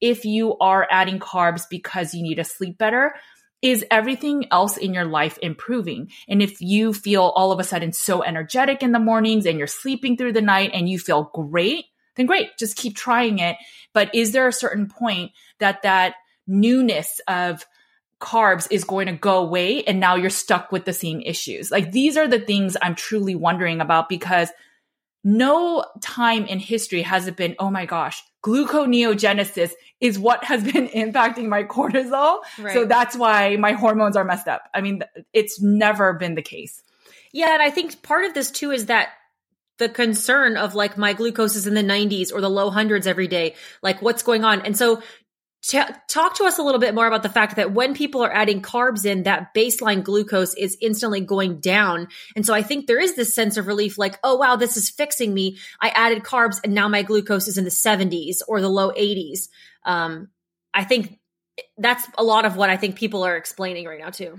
[0.00, 3.14] If you are adding carbs because you need to sleep better,
[3.60, 6.10] is everything else in your life improving?
[6.28, 9.66] And if you feel all of a sudden so energetic in the mornings and you're
[9.66, 13.56] sleeping through the night and you feel great, then great, just keep trying it.
[13.92, 16.14] But is there a certain point that that
[16.46, 17.66] newness of
[18.20, 21.70] carbs is going to go away and now you're stuck with the same issues.
[21.70, 24.50] Like these are the things I'm truly wondering about because
[25.22, 30.88] no time in history has it been, oh my gosh, gluconeogenesis is what has been
[30.94, 32.40] impacting my cortisol.
[32.58, 32.74] Right.
[32.74, 34.62] So that's why my hormones are messed up.
[34.74, 36.82] I mean, it's never been the case.
[37.32, 37.52] Yeah.
[37.52, 39.08] And I think part of this too is that
[39.78, 43.28] the concern of like my glucose is in the 90s or the low hundreds every
[43.28, 44.62] day, like what's going on.
[44.62, 45.02] And so
[45.60, 48.32] T- talk to us a little bit more about the fact that when people are
[48.32, 52.08] adding carbs in, that baseline glucose is instantly going down.
[52.36, 54.88] And so I think there is this sense of relief like, oh, wow, this is
[54.88, 55.58] fixing me.
[55.80, 59.48] I added carbs and now my glucose is in the 70s or the low 80s.
[59.84, 60.28] Um,
[60.72, 61.18] I think
[61.76, 64.38] that's a lot of what I think people are explaining right now, too.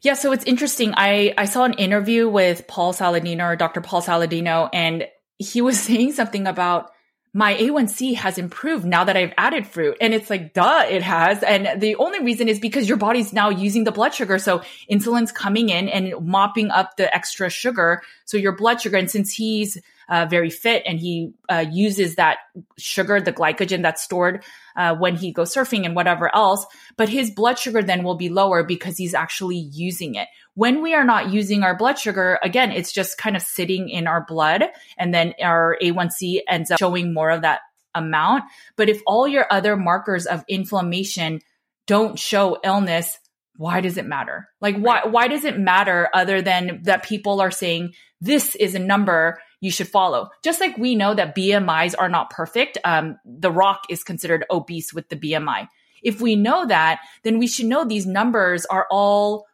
[0.00, 0.94] Yeah, so it's interesting.
[0.96, 3.80] I, I saw an interview with Paul Saladino or Dr.
[3.80, 5.06] Paul Saladino, and
[5.38, 6.90] he was saying something about
[7.34, 9.96] my A1C has improved now that I've added fruit.
[10.00, 11.42] And it's like, duh, it has.
[11.42, 14.38] And the only reason is because your body's now using the blood sugar.
[14.38, 18.02] So insulin's coming in and mopping up the extra sugar.
[18.24, 22.38] So your blood sugar, and since he's uh, very fit and he uh, uses that
[22.78, 24.42] sugar, the glycogen that's stored
[24.74, 26.64] uh, when he goes surfing and whatever else,
[26.96, 30.28] but his blood sugar then will be lower because he's actually using it.
[30.58, 34.08] When we are not using our blood sugar, again, it's just kind of sitting in
[34.08, 34.64] our blood
[34.98, 37.60] and then our A1C ends up showing more of that
[37.94, 38.42] amount.
[38.74, 41.42] But if all your other markers of inflammation
[41.86, 43.20] don't show illness,
[43.54, 44.48] why does it matter?
[44.60, 48.80] Like why why does it matter other than that people are saying this is a
[48.80, 50.30] number you should follow.
[50.42, 52.78] Just like we know that BMIs are not perfect.
[52.84, 55.68] Um, the Rock is considered obese with the BMI.
[56.02, 59.46] If we know that, then we should know these numbers are all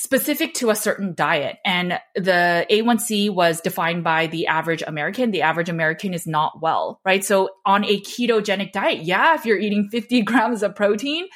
[0.00, 1.58] specific to a certain diet.
[1.62, 5.30] And the A1C was defined by the average American.
[5.30, 7.22] The average American is not well, right?
[7.22, 11.26] So on a ketogenic diet, yeah, if you're eating 50 grams of protein,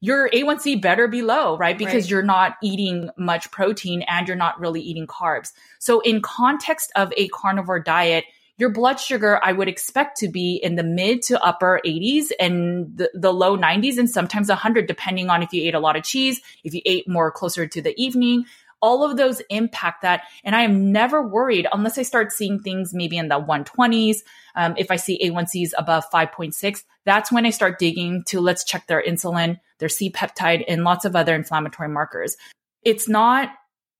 [0.00, 1.76] your A1C better be low, right?
[1.76, 2.10] Because right.
[2.10, 5.50] you're not eating much protein and you're not really eating carbs.
[5.80, 8.24] So in context of a carnivore diet,
[8.58, 12.96] your blood sugar I would expect to be in the mid to upper 80s and
[12.96, 16.04] the, the low 90s and sometimes 100 depending on if you ate a lot of
[16.04, 18.44] cheese, if you ate more closer to the evening.
[18.80, 20.22] All of those impact that.
[20.42, 24.18] And I am never worried unless I start seeing things maybe in the 120s.
[24.56, 28.88] Um, if I see A1Cs above 5.6, that's when I start digging to let's check
[28.88, 32.36] their insulin, their C peptide, and lots of other inflammatory markers.
[32.82, 33.50] It's not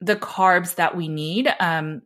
[0.01, 1.53] the carbs that we need.
[1.61, 2.03] Um,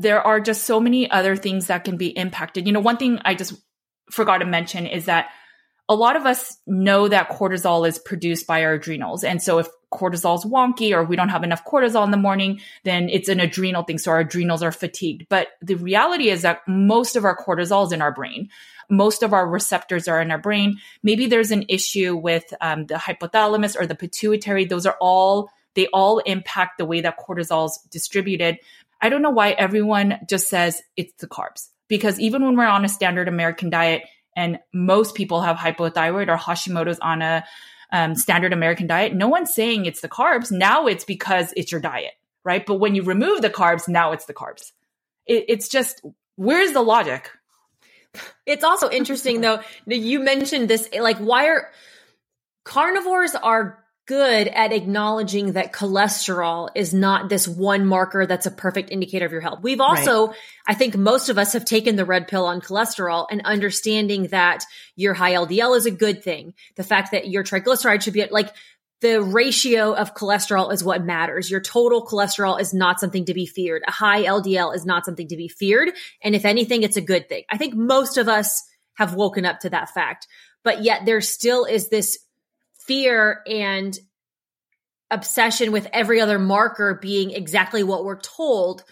[0.00, 2.66] there are just so many other things that can be impacted.
[2.66, 3.54] You know, one thing I just
[4.10, 5.30] forgot to mention is that
[5.88, 9.24] a lot of us know that cortisol is produced by our adrenals.
[9.24, 12.60] And so if cortisol is wonky or we don't have enough cortisol in the morning,
[12.84, 13.98] then it's an adrenal thing.
[13.98, 15.26] So our adrenals are fatigued.
[15.30, 18.50] But the reality is that most of our cortisol is in our brain.
[18.90, 20.76] Most of our receptors are in our brain.
[21.02, 24.66] Maybe there's an issue with um, the hypothalamus or the pituitary.
[24.66, 28.58] Those are all they all impact the way that cortisol is distributed.
[29.00, 32.84] I don't know why everyone just says it's the carbs because even when we're on
[32.84, 34.02] a standard American diet
[34.36, 37.44] and most people have hypothyroid or Hashimoto's on a
[37.92, 40.50] um, standard American diet, no one's saying it's the carbs.
[40.50, 42.12] Now it's because it's your diet,
[42.44, 42.64] right?
[42.64, 44.72] But when you remove the carbs, now it's the carbs.
[45.26, 46.02] It, it's just,
[46.36, 47.30] where's the logic?
[48.46, 51.70] It's also interesting though, you mentioned this, like, why are
[52.64, 58.90] carnivores are good at acknowledging that cholesterol is not this one marker that's a perfect
[58.90, 59.60] indicator of your health.
[59.62, 60.36] We've also, right.
[60.66, 64.64] I think most of us have taken the red pill on cholesterol and understanding that
[64.96, 66.54] your high LDL is a good thing.
[66.76, 68.48] The fact that your triglyceride should be like
[69.02, 71.50] the ratio of cholesterol is what matters.
[71.50, 73.82] Your total cholesterol is not something to be feared.
[73.86, 75.90] A high LDL is not something to be feared.
[76.24, 77.44] And if anything, it's a good thing.
[77.50, 80.26] I think most of us have woken up to that fact,
[80.64, 82.18] but yet there still is this
[82.88, 83.96] fear and
[85.10, 88.82] obsession with every other marker being exactly what we're told.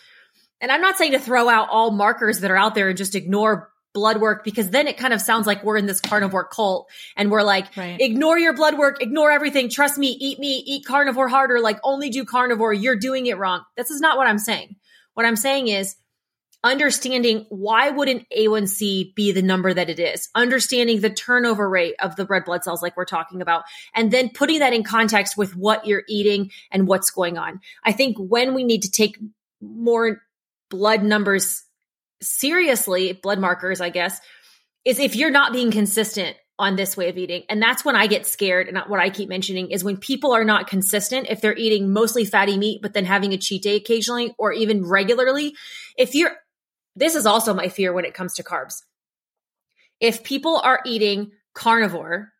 [0.61, 3.15] And I'm not saying to throw out all markers that are out there and just
[3.15, 6.89] ignore blood work because then it kind of sounds like we're in this carnivore cult
[7.17, 7.99] and we're like, right.
[7.99, 12.11] ignore your blood work, ignore everything, trust me, eat me, eat carnivore harder, like only
[12.11, 13.63] do carnivore, you're doing it wrong.
[13.77, 14.77] This is not what I'm saying.
[15.15, 15.97] What I'm saying is
[16.65, 21.95] understanding why would an A1C be the number that it is, understanding the turnover rate
[22.01, 23.65] of the red blood cells, like we're talking about,
[23.95, 27.61] and then putting that in context with what you're eating and what's going on.
[27.85, 29.19] I think when we need to take
[29.61, 30.23] more
[30.71, 31.63] blood numbers
[32.21, 34.21] seriously, blood markers, I guess,
[34.85, 37.43] is if you're not being consistent on this way of eating.
[37.49, 38.69] And that's when I get scared.
[38.69, 42.25] And what I keep mentioning is when people are not consistent, if they're eating mostly
[42.25, 45.55] fatty meat, but then having a cheat day occasionally or even regularly,
[45.99, 46.35] if you're
[46.97, 48.83] this is also my fear when it comes to carbs.
[50.01, 52.33] If people are eating carnivore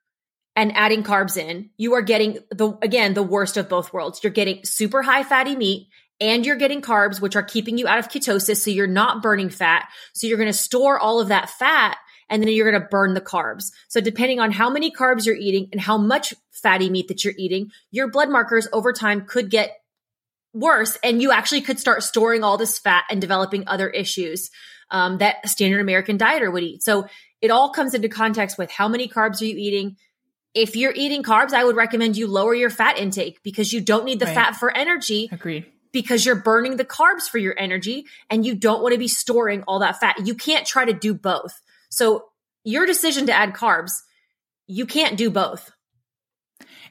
[0.57, 4.21] and adding carbs in, you are getting the, again, the worst of both worlds.
[4.23, 5.89] You're getting super high fatty meat
[6.21, 8.57] and you're getting carbs, which are keeping you out of ketosis.
[8.57, 9.89] So you're not burning fat.
[10.15, 13.15] So you're going to store all of that fat and then you're going to burn
[13.15, 13.71] the carbs.
[13.89, 17.35] So depending on how many carbs you're eating and how much fatty meat that you're
[17.37, 19.77] eating, your blood markers over time could get
[20.59, 24.51] worse and you actually could start storing all this fat and developing other issues
[24.91, 26.83] um, that a standard american dieter would eat.
[26.83, 27.07] So
[27.41, 29.97] it all comes into context with how many carbs are you eating.
[30.55, 34.05] If you're eating carbs i would recommend you lower your fat intake because you don't
[34.05, 34.35] need the right.
[34.35, 35.67] fat for energy agreed.
[35.93, 39.63] because you're burning the carbs for your energy and you don't want to be storing
[39.69, 40.27] all that fat.
[40.27, 41.53] You can't try to do both.
[41.91, 42.25] So
[42.65, 43.93] your decision to add carbs
[44.67, 45.71] you can't do both.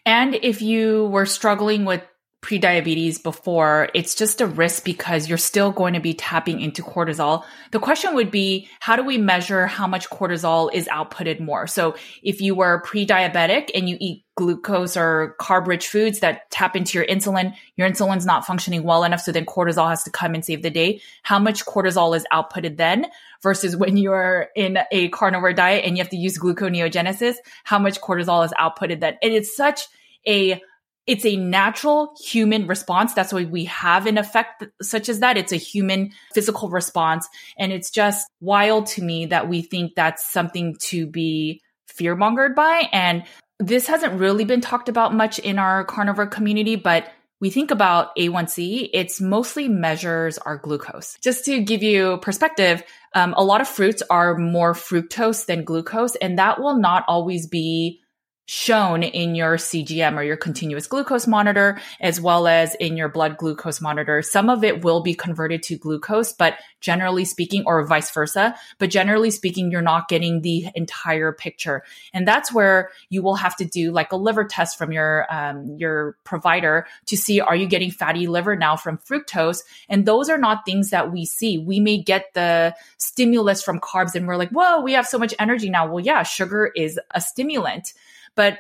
[0.05, 2.01] And if you were struggling with
[2.45, 7.43] prediabetes before, it's just a risk because you're still going to be tapping into cortisol.
[7.71, 11.65] The question would be, how do we measure how much cortisol is outputted more?
[11.65, 16.75] So if you were pre-diabetic and you eat glucose or carb rich foods that tap
[16.75, 19.21] into your insulin, your insulin's not functioning well enough.
[19.21, 21.01] So then cortisol has to come and save the day.
[21.23, 23.07] How much cortisol is outputted then
[23.41, 27.37] versus when you're in a carnivore diet and you have to use gluconeogenesis?
[27.63, 29.17] How much cortisol is outputted then?
[29.23, 29.87] And it's such
[30.27, 30.61] a
[31.07, 33.13] it's a natural human response.
[33.13, 35.37] That's why we have an effect such as that.
[35.37, 37.27] It's a human physical response.
[37.57, 42.55] And it's just wild to me that we think that's something to be fear mongered
[42.55, 42.89] by.
[42.91, 43.23] And
[43.59, 47.09] this hasn't really been talked about much in our carnivore community, but
[47.41, 51.17] we think about A1C, it's mostly measures our glucose.
[51.21, 52.81] Just to give you perspective,
[53.13, 57.45] um, a lot of fruits are more fructose than glucose, and that will not always
[57.45, 58.01] be
[58.45, 63.37] shown in your CGM or your continuous glucose monitor, as well as in your blood
[63.37, 64.21] glucose monitor.
[64.21, 68.91] Some of it will be converted to glucose, but generally speaking, or vice versa, but
[68.91, 71.83] generally speaking, you're not getting the entire picture.
[72.13, 75.75] And that's where you will have to do like a liver test from your, um,
[75.77, 79.63] your provider to see, are you getting fatty liver now from fructose?
[79.89, 81.57] And those are not things that we see.
[81.57, 85.33] We may get the stimulus from carbs and we're like, whoa, we have so much
[85.39, 85.87] energy now.
[85.87, 87.93] Well, yeah, sugar is a stimulant
[88.35, 88.59] but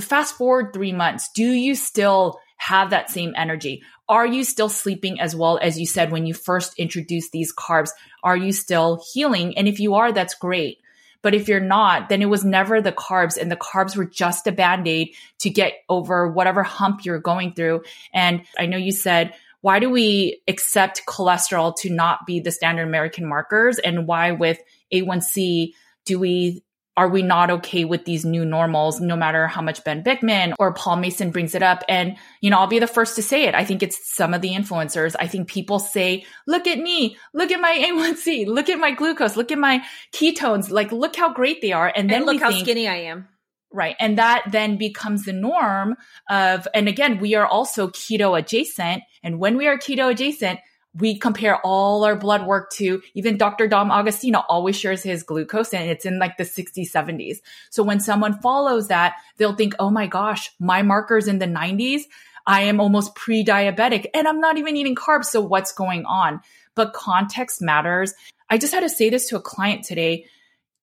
[0.00, 3.82] fast forward three months, do you still have that same energy?
[4.08, 7.90] Are you still sleeping as well as you said when you first introduced these carbs?
[8.22, 9.56] Are you still healing?
[9.58, 10.78] And if you are, that's great.
[11.22, 14.46] But if you're not, then it was never the carbs and the carbs were just
[14.46, 17.82] a band aid to get over whatever hump you're going through.
[18.12, 22.86] And I know you said, why do we accept cholesterol to not be the standard
[22.86, 23.78] American markers?
[23.78, 24.60] And why with
[24.92, 25.72] A1C
[26.04, 26.64] do we
[26.96, 30.74] are we not okay with these new normals, no matter how much Ben Bikman or
[30.74, 31.82] Paul Mason brings it up?
[31.88, 33.54] And, you know, I'll be the first to say it.
[33.54, 35.16] I think it's some of the influencers.
[35.18, 39.36] I think people say, look at me, look at my A1C, look at my glucose,
[39.36, 39.82] look at my
[40.12, 41.90] ketones, like, look how great they are.
[41.94, 43.26] And then and look how think, skinny I am.
[43.72, 43.96] Right.
[43.98, 45.96] And that then becomes the norm
[46.28, 49.02] of, and again, we are also keto adjacent.
[49.22, 50.60] And when we are keto adjacent,
[50.94, 53.66] we compare all our blood work to even Dr.
[53.66, 57.38] Dom D'Agostino always shares his glucose and it's in like the 60s, 70s.
[57.70, 62.02] So when someone follows that, they'll think, oh my gosh, my marker's in the 90s.
[62.46, 65.26] I am almost pre diabetic and I'm not even eating carbs.
[65.26, 66.40] So what's going on?
[66.74, 68.12] But context matters.
[68.50, 70.26] I just had to say this to a client today.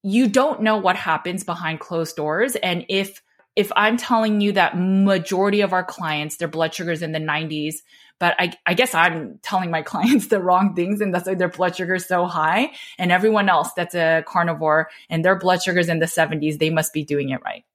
[0.02, 2.56] You don't know what happens behind closed doors.
[2.56, 3.22] And if
[3.60, 7.82] if I'm telling you that majority of our clients, their blood sugars in the 90s,
[8.18, 11.50] but I, I guess I'm telling my clients the wrong things and that's why their
[11.50, 12.72] blood sugar is so high.
[12.98, 16.94] And everyone else that's a carnivore and their blood sugars in the 70s, they must
[16.94, 17.66] be doing it right.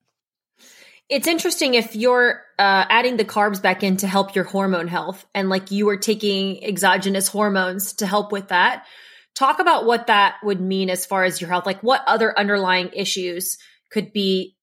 [1.10, 5.26] It's interesting if you're uh, adding the carbs back in to help your hormone health
[5.34, 8.86] and like you are taking exogenous hormones to help with that.
[9.34, 11.66] Talk about what that would mean as far as your health.
[11.66, 13.58] Like what other underlying issues
[13.90, 14.56] could be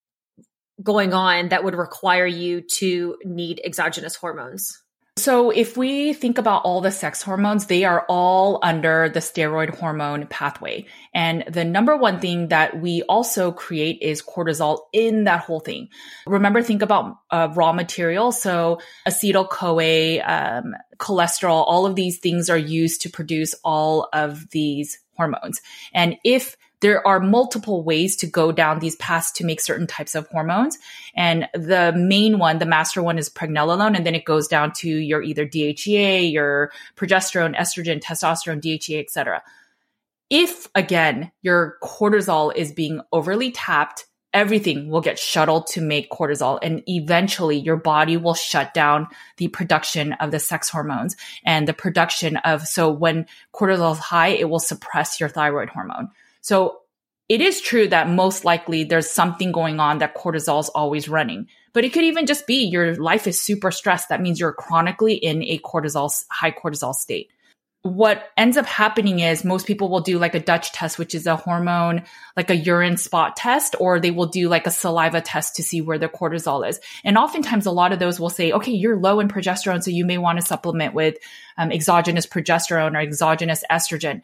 [0.82, 4.82] going on that would require you to need exogenous hormones?
[5.18, 9.76] So, if we think about all the sex hormones, they are all under the steroid
[9.76, 10.86] hormone pathway.
[11.14, 15.90] And the number one thing that we also create is cortisol in that whole thing.
[16.26, 18.32] Remember, think about uh, raw material.
[18.32, 24.50] So, acetyl CoA, um, cholesterol, all of these things are used to produce all of
[24.52, 25.60] these hormones.
[25.94, 30.16] And if there are multiple ways to go down these paths to make certain types
[30.16, 30.78] of hormones.
[31.16, 33.96] And the main one, the master one is pregnenolone.
[33.96, 39.44] And then it goes down to your either DHEA, your progesterone, estrogen, testosterone, DHEA, etc.
[40.30, 46.58] If again, your cortisol is being overly tapped, everything will get shuttled to make cortisol
[46.62, 49.08] and eventually your body will shut down
[49.38, 54.30] the production of the sex hormones and the production of so when cortisol is high
[54.30, 56.10] it will suppress your thyroid hormone
[56.42, 56.82] so
[57.32, 61.48] it is true that most likely there's something going on that cortisol is always running,
[61.72, 64.10] but it could even just be your life is super stressed.
[64.10, 67.32] That means you're chronically in a cortisol, high cortisol state.
[67.84, 71.26] What ends up happening is most people will do like a Dutch test, which is
[71.26, 72.04] a hormone,
[72.36, 75.80] like a urine spot test, or they will do like a saliva test to see
[75.80, 76.82] where their cortisol is.
[77.06, 79.82] And oftentimes a lot of those will say, okay, you're low in progesterone.
[79.82, 81.16] So you may want to supplement with
[81.58, 84.22] um, exogenous progesterone or exogenous estrogen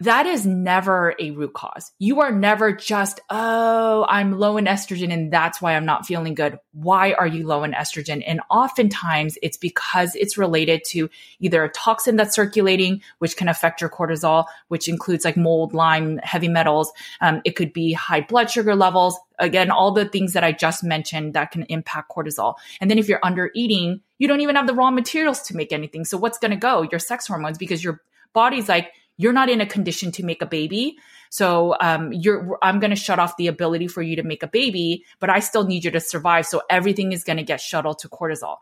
[0.00, 1.92] that is never a root cause.
[2.00, 6.34] You are never just, oh, I'm low in estrogen and that's why I'm not feeling
[6.34, 6.58] good.
[6.72, 8.22] Why are you low in estrogen?
[8.26, 13.80] And oftentimes it's because it's related to either a toxin that's circulating, which can affect
[13.80, 16.92] your cortisol, which includes like mold, Lyme, heavy metals.
[17.20, 19.16] Um, it could be high blood sugar levels.
[19.38, 22.54] Again, all the things that I just mentioned that can impact cortisol.
[22.80, 25.72] And then if you're under eating, you don't even have the raw materials to make
[25.72, 26.04] anything.
[26.04, 26.82] So what's going to go?
[26.82, 28.00] Your sex hormones because your
[28.32, 30.96] body's like, you're not in a condition to make a baby.
[31.30, 34.48] So um, you're, I'm going to shut off the ability for you to make a
[34.48, 36.46] baby, but I still need you to survive.
[36.46, 38.56] So everything is going to get shuttled to cortisol.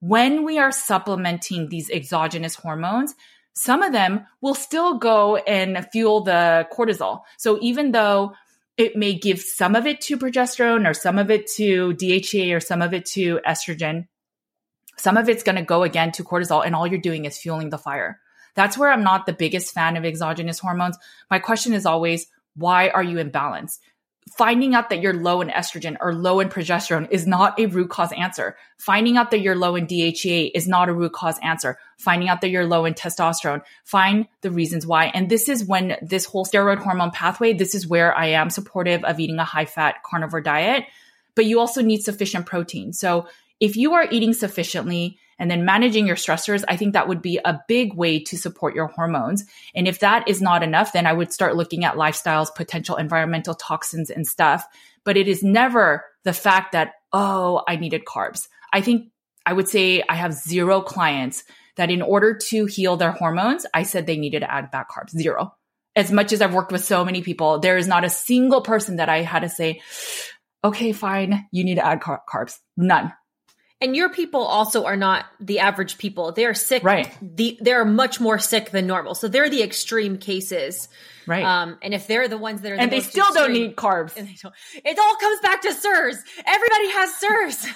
[0.00, 3.14] When we are supplementing these exogenous hormones,
[3.54, 7.22] some of them will still go and fuel the cortisol.
[7.38, 8.34] So even though
[8.76, 12.60] it may give some of it to progesterone or some of it to DHEA or
[12.60, 14.08] some of it to estrogen,
[14.96, 17.70] some of it's going to go again to cortisol and all you're doing is fueling
[17.70, 18.20] the fire.
[18.54, 20.98] That's where I'm not the biggest fan of exogenous hormones.
[21.30, 23.78] My question is always, why are you imbalanced?
[24.36, 27.90] Finding out that you're low in estrogen or low in progesterone is not a root
[27.90, 28.56] cause answer.
[28.78, 31.76] Finding out that you're low in DHEA is not a root cause answer.
[31.98, 35.06] Finding out that you're low in testosterone, find the reasons why.
[35.06, 39.02] And this is when this whole steroid hormone pathway, this is where I am supportive
[39.02, 40.84] of eating a high fat carnivore diet
[41.34, 42.92] but you also need sufficient protein.
[42.92, 43.26] So
[43.60, 47.40] if you are eating sufficiently and then managing your stressors, I think that would be
[47.44, 49.44] a big way to support your hormones.
[49.74, 53.54] And if that is not enough, then I would start looking at lifestyles, potential environmental
[53.54, 54.66] toxins and stuff.
[55.04, 58.48] But it is never the fact that, oh, I needed carbs.
[58.72, 59.10] I think
[59.44, 61.44] I would say I have zero clients
[61.76, 65.10] that in order to heal their hormones, I said they needed to add back carbs.
[65.10, 65.54] Zero.
[65.94, 68.96] As much as I've worked with so many people, there is not a single person
[68.96, 69.82] that I had to say,
[70.64, 72.58] okay, fine, you need to add car- carbs.
[72.76, 73.12] None.
[73.82, 76.30] And your people also are not the average people.
[76.30, 76.84] They are sick.
[76.84, 77.12] Right.
[77.20, 79.16] The, they're much more sick than normal.
[79.16, 80.88] So they're the extreme cases.
[81.26, 81.44] Right.
[81.44, 83.76] Um, and if they're the ones that are, and the they still extreme, don't need
[83.76, 84.16] carbs.
[84.16, 86.16] And they don't, it all comes back to CIRS.
[86.46, 87.66] Everybody has CIRS.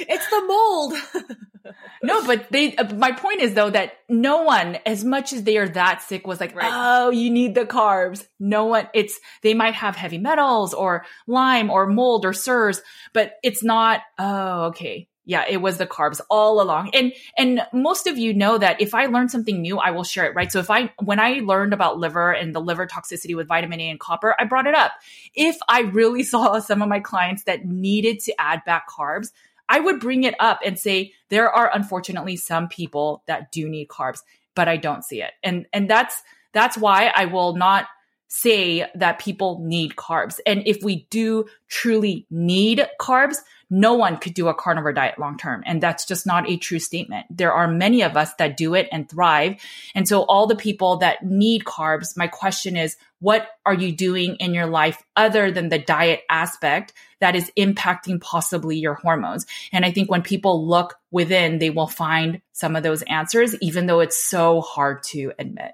[0.08, 1.74] it's the mold.
[2.02, 5.56] no, but they, uh, my point is though that no one, as much as they
[5.56, 6.70] are that sick was like, right.
[6.72, 8.26] oh, you need the carbs.
[8.38, 12.80] No one, it's, they might have heavy metals or Lyme or mold or CIRS,
[13.12, 16.90] but it's not, oh, okay yeah, it was the carbs all along.
[16.94, 20.24] And and most of you know that if I learn something new, I will share
[20.24, 20.50] it, right?
[20.50, 23.90] So if I when I learned about liver and the liver toxicity with vitamin A
[23.90, 24.92] and copper, I brought it up.
[25.34, 29.30] If I really saw some of my clients that needed to add back carbs,
[29.68, 33.88] I would bring it up and say there are unfortunately some people that do need
[33.88, 34.20] carbs,
[34.54, 35.32] but I don't see it.
[35.42, 37.86] And and that's that's why I will not
[38.28, 40.40] say that people need carbs.
[40.46, 43.38] And if we do truly need carbs,
[43.68, 45.62] no one could do a carnivore diet long term.
[45.66, 47.26] And that's just not a true statement.
[47.30, 49.60] There are many of us that do it and thrive.
[49.94, 54.36] And so all the people that need carbs, my question is, what are you doing
[54.36, 59.46] in your life other than the diet aspect that is impacting possibly your hormones?
[59.72, 63.86] And I think when people look within, they will find some of those answers, even
[63.86, 65.72] though it's so hard to admit.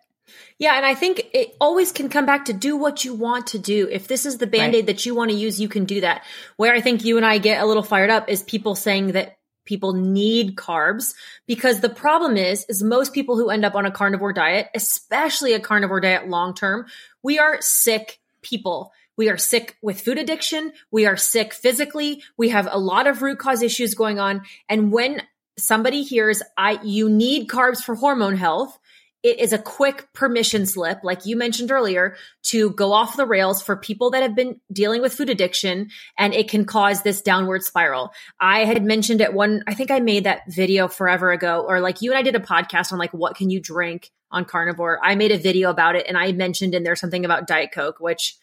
[0.59, 3.59] Yeah, and I think it always can come back to do what you want to
[3.59, 3.89] do.
[3.91, 4.87] If this is the band aid right.
[4.87, 6.25] that you want to use, you can do that.
[6.57, 9.39] Where I think you and I get a little fired up is people saying that
[9.65, 11.15] people need carbs
[11.47, 15.53] because the problem is is most people who end up on a carnivore diet, especially
[15.53, 16.87] a carnivore diet long term,
[17.23, 18.93] we are sick people.
[19.17, 20.73] We are sick with food addiction.
[20.91, 22.23] We are sick physically.
[22.37, 24.43] We have a lot of root cause issues going on.
[24.69, 25.23] And when
[25.59, 28.79] somebody hears I you need carbs for hormone health,
[29.23, 33.63] it is a quick permission slip, like you mentioned earlier, to go off the rails
[33.63, 37.63] for people that have been dealing with food addiction and it can cause this downward
[37.63, 38.13] spiral.
[38.41, 42.03] I had mentioned it one, I think I made that video forever ago, or like
[42.03, 44.99] you and I did a podcast on like, what can you drink on carnivore?
[45.03, 48.01] I made a video about it and I mentioned in there something about Diet Coke,
[48.01, 48.37] which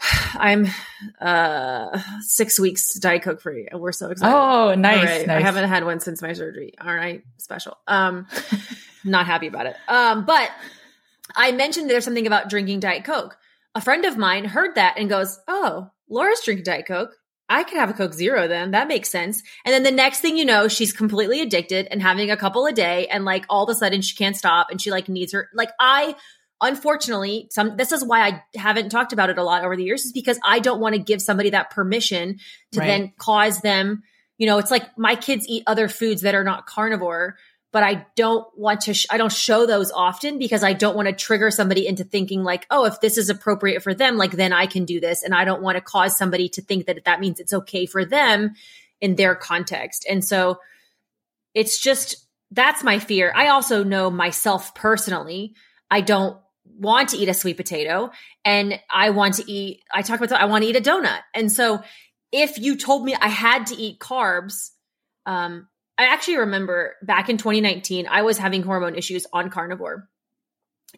[0.34, 0.68] I'm
[1.20, 4.32] uh six weeks Diet Coke free and we're so excited.
[4.32, 5.26] Oh, nice, right.
[5.26, 5.42] nice.
[5.42, 6.74] I haven't had one since my surgery.
[6.80, 7.22] All right.
[7.38, 7.78] Special.
[7.88, 8.26] Um
[9.04, 9.76] not happy about it.
[9.88, 10.50] Um, but
[11.34, 13.36] I mentioned there's something about drinking Diet Coke.
[13.74, 17.16] A friend of mine heard that and goes, Oh, Laura's drinking Diet Coke.
[17.48, 18.70] I could have a Coke Zero then.
[18.70, 19.42] That makes sense.
[19.64, 22.72] And then the next thing you know, she's completely addicted and having a couple a
[22.72, 23.08] day.
[23.08, 25.50] And like all of a sudden she can't stop and she like needs her.
[25.52, 26.16] Like I,
[26.62, 30.06] unfortunately, some, this is why I haven't talked about it a lot over the years
[30.06, 32.38] is because I don't want to give somebody that permission
[32.72, 32.86] to right.
[32.86, 34.02] then cause them,
[34.38, 37.36] you know, it's like my kids eat other foods that are not carnivore
[37.72, 41.08] but I don't want to, sh- I don't show those often because I don't want
[41.08, 44.52] to trigger somebody into thinking like, oh, if this is appropriate for them, like then
[44.52, 45.22] I can do this.
[45.22, 48.04] And I don't want to cause somebody to think that that means it's okay for
[48.04, 48.52] them
[49.00, 50.06] in their context.
[50.08, 50.58] And so
[51.54, 53.32] it's just, that's my fear.
[53.34, 55.54] I also know myself personally,
[55.90, 56.36] I don't
[56.78, 58.10] want to eat a sweet potato
[58.44, 61.20] and I want to eat, I talk about, I want to eat a donut.
[61.34, 61.82] And so
[62.32, 64.70] if you told me I had to eat carbs,
[65.24, 65.68] um,
[65.98, 70.08] I actually remember back in 2019, I was having hormone issues on carnivore.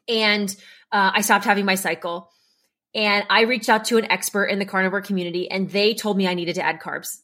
[0.09, 0.55] And
[0.93, 2.31] uh, I stopped having my cycle.
[2.95, 6.29] And I reached out to an expert in the carnivore community, and they told me
[6.29, 7.19] I needed to add carbs.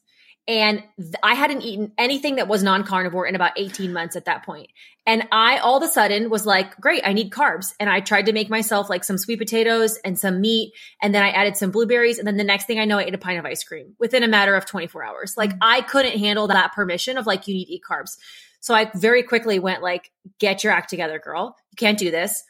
[0.48, 0.82] And
[1.22, 4.70] I hadn't eaten anything that was non carnivore in about 18 months at that point.
[5.06, 7.74] And I all of a sudden was like, great, I need carbs.
[7.78, 10.72] And I tried to make myself like some sweet potatoes and some meat.
[11.00, 12.18] And then I added some blueberries.
[12.18, 14.22] And then the next thing I know, I ate a pint of ice cream within
[14.22, 15.34] a matter of 24 hours.
[15.36, 15.58] Like mm-hmm.
[15.62, 18.16] I couldn't handle that permission of like, you need to eat carbs.
[18.60, 21.56] So I very quickly went like, get your act together, girl.
[21.70, 22.42] You can't do this.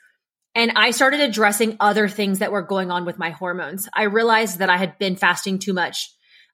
[0.54, 3.88] And I started addressing other things that were going on with my hormones.
[3.94, 6.12] I realized that I had been fasting too much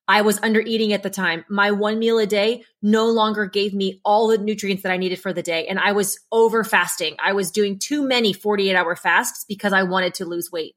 [0.09, 1.45] I was under eating at the time.
[1.49, 5.21] My one meal a day no longer gave me all the nutrients that I needed
[5.21, 5.67] for the day.
[5.67, 7.17] And I was over fasting.
[7.23, 10.77] I was doing too many 48 hour fasts because I wanted to lose weight.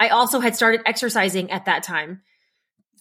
[0.00, 2.22] I also had started exercising at that time.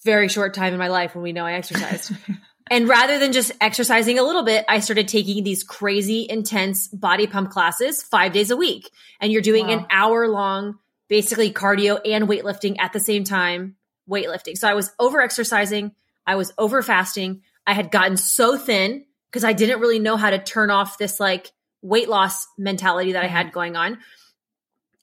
[0.03, 2.11] Very short time in my life when we know I exercised.
[2.71, 7.25] and rather than just exercising a little bit, I started taking these crazy intense body
[7.25, 8.89] pump classes five days a week.
[9.19, 9.73] And you're doing wow.
[9.73, 10.77] an hour long,
[11.07, 13.75] basically cardio and weightlifting at the same time
[14.09, 14.57] weightlifting.
[14.57, 15.93] So I was over exercising,
[16.25, 20.29] I was over fasting, I had gotten so thin because I didn't really know how
[20.29, 21.51] to turn off this like
[21.81, 23.53] weight loss mentality that I had mm-hmm.
[23.53, 23.97] going on.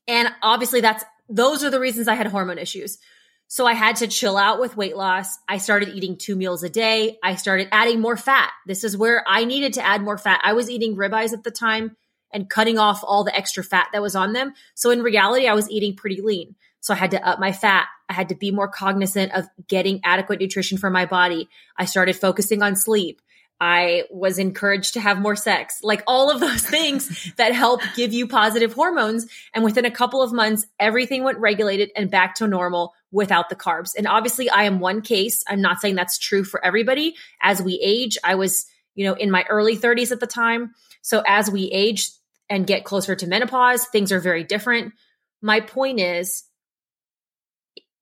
[0.09, 2.99] And obviously that's those are the reasons I had hormone issues.
[3.47, 5.39] So I had to chill out with weight loss.
[5.49, 7.19] I started eating two meals a day.
[7.23, 8.51] I started adding more fat.
[8.67, 10.41] This is where I needed to add more fat.
[10.43, 11.97] I was eating ribeyes at the time
[12.33, 14.55] and cutting off all the extra fat that was on them.
[14.75, 16.57] So in reality, I was eating pretty lean.
[16.81, 17.87] So I had to up my fat.
[18.09, 21.49] I had to be more cognizant of getting adequate nutrition for my body.
[21.79, 23.21] I started focusing on sleep.
[23.61, 28.13] I was encouraged to have more sex, like all of those things that help give
[28.13, 29.27] you positive hormones.
[29.55, 33.57] And within a couple of months, everything went regulated and back to normal without the
[33.57, 33.93] carbs.
[33.97, 35.45] And obviously, I am one case.
[35.49, 37.15] I'm not saying that's true for everybody.
[37.41, 40.75] As we age, I was, you know, in my early 30s at the time.
[41.01, 42.11] So as we age
[42.51, 44.95] and get closer to menopause, things are very different.
[45.41, 46.45] My point is,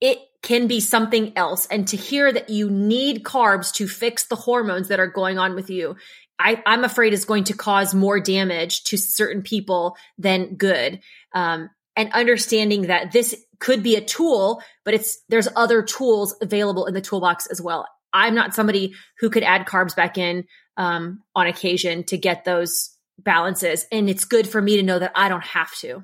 [0.02, 1.66] it can be something else.
[1.66, 5.54] And to hear that you need carbs to fix the hormones that are going on
[5.54, 5.96] with you,
[6.38, 11.00] I, am afraid is going to cause more damage to certain people than good.
[11.32, 16.86] Um, and understanding that this could be a tool, but it's there's other tools available
[16.86, 17.86] in the toolbox as well.
[18.12, 20.44] I'm not somebody who could add carbs back in
[20.76, 25.12] um, on occasion to get those balances, and it's good for me to know that
[25.14, 26.02] I don't have to.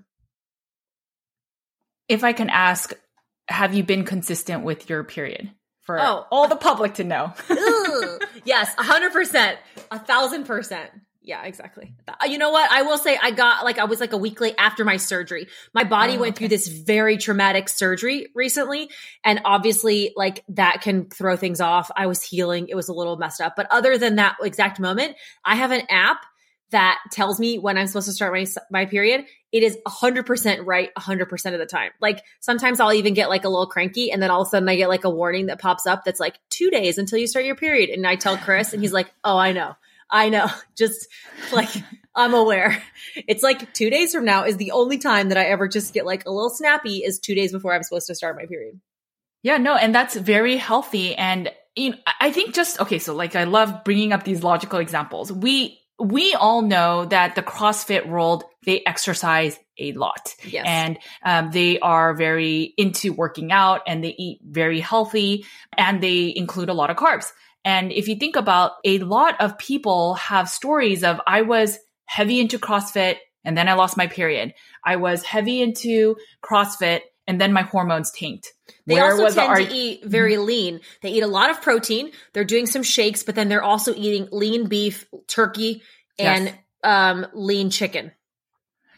[2.07, 2.92] If I can ask,
[3.49, 5.51] have you been consistent with your period
[5.82, 7.32] for oh, all the public to know?
[8.44, 9.59] yes, hundred percent,
[9.90, 10.90] a thousand percent.
[11.28, 11.94] Yeah, exactly.
[12.07, 12.70] Uh, you know what?
[12.70, 15.49] I will say I got like I was like a week late after my surgery.
[15.74, 16.38] My body oh, went okay.
[16.38, 18.88] through this very traumatic surgery recently
[19.22, 21.90] and obviously like that can throw things off.
[21.94, 22.68] I was healing.
[22.68, 23.57] It was a little messed up.
[23.57, 26.24] But other than that exact moment, I have an app
[26.71, 30.95] that tells me when I'm supposed to start my my period, it is 100% right
[30.95, 31.91] 100% of the time.
[32.01, 34.69] Like sometimes I'll even get like a little cranky and then all of a sudden
[34.69, 37.47] I get like a warning that pops up that's like 2 days until you start
[37.47, 39.75] your period and I tell Chris and he's like, "Oh, I know."
[40.11, 40.47] I know.
[40.77, 41.09] Just
[41.53, 41.71] like
[42.14, 42.83] I'm aware.
[43.14, 46.07] It's like 2 days from now is the only time that I ever just get
[46.07, 48.81] like a little snappy is 2 days before I'm supposed to start my period.
[49.43, 53.37] Yeah, no, and that's very healthy and you know, I think just okay, so like
[53.37, 55.33] I love bringing up these logical examples.
[55.33, 60.34] We we all know that the CrossFit world, they exercise a lot.
[60.44, 60.64] Yes.
[60.66, 65.44] And um, they are very into working out and they eat very healthy
[65.76, 67.26] and they include a lot of carbs.
[67.64, 72.40] And if you think about a lot of people have stories of I was heavy
[72.40, 74.55] into CrossFit and then I lost my period.
[74.84, 78.55] I was heavy into CrossFit and then my hormones tanked.
[78.87, 80.47] They Where also tend to eat very mm-hmm.
[80.47, 80.81] lean.
[81.03, 82.11] They eat a lot of protein.
[82.33, 85.83] They're doing some shakes, but then they're also eating lean beef, turkey,
[86.18, 86.57] and yes.
[86.83, 88.12] um, lean chicken.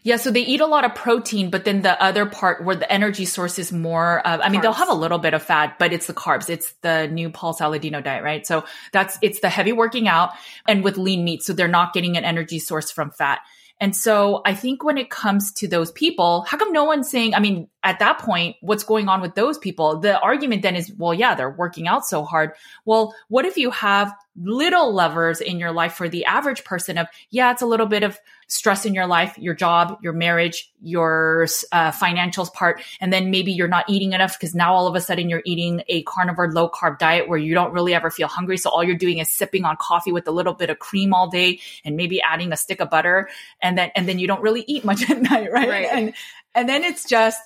[0.02, 2.90] Yeah, so they eat a lot of protein, but then the other part where the
[2.90, 5.92] energy source is more, uh, I mean, they'll have a little bit of fat, but
[5.92, 6.48] it's the carbs.
[6.48, 8.46] It's the new Paul Saladino diet, right?
[8.46, 10.30] So that's, it's the heavy working out
[10.66, 11.42] and with lean meat.
[11.42, 13.40] So they're not getting an energy source from fat.
[13.80, 17.34] And so I think when it comes to those people, how come no one's saying,
[17.34, 19.98] I mean, at that point, what's going on with those people?
[19.98, 22.52] The argument then is, well, yeah, they're working out so hard.
[22.84, 27.06] Well, what if you have little levers in your life for the average person of,
[27.30, 28.18] yeah, it's a little bit of
[28.50, 32.82] stress in your life, your job, your marriage, your uh, financials part.
[33.00, 35.82] And then maybe you're not eating enough because now all of a sudden you're eating
[35.86, 38.58] a carnivore low carb diet where you don't really ever feel hungry.
[38.58, 41.30] So all you're doing is sipping on coffee with a little bit of cream all
[41.30, 43.28] day and maybe adding a stick of butter.
[43.62, 45.52] And then, and then you don't really eat much at night.
[45.52, 45.68] Right.
[45.68, 45.88] right.
[45.88, 46.14] And,
[46.52, 47.40] and then it's just,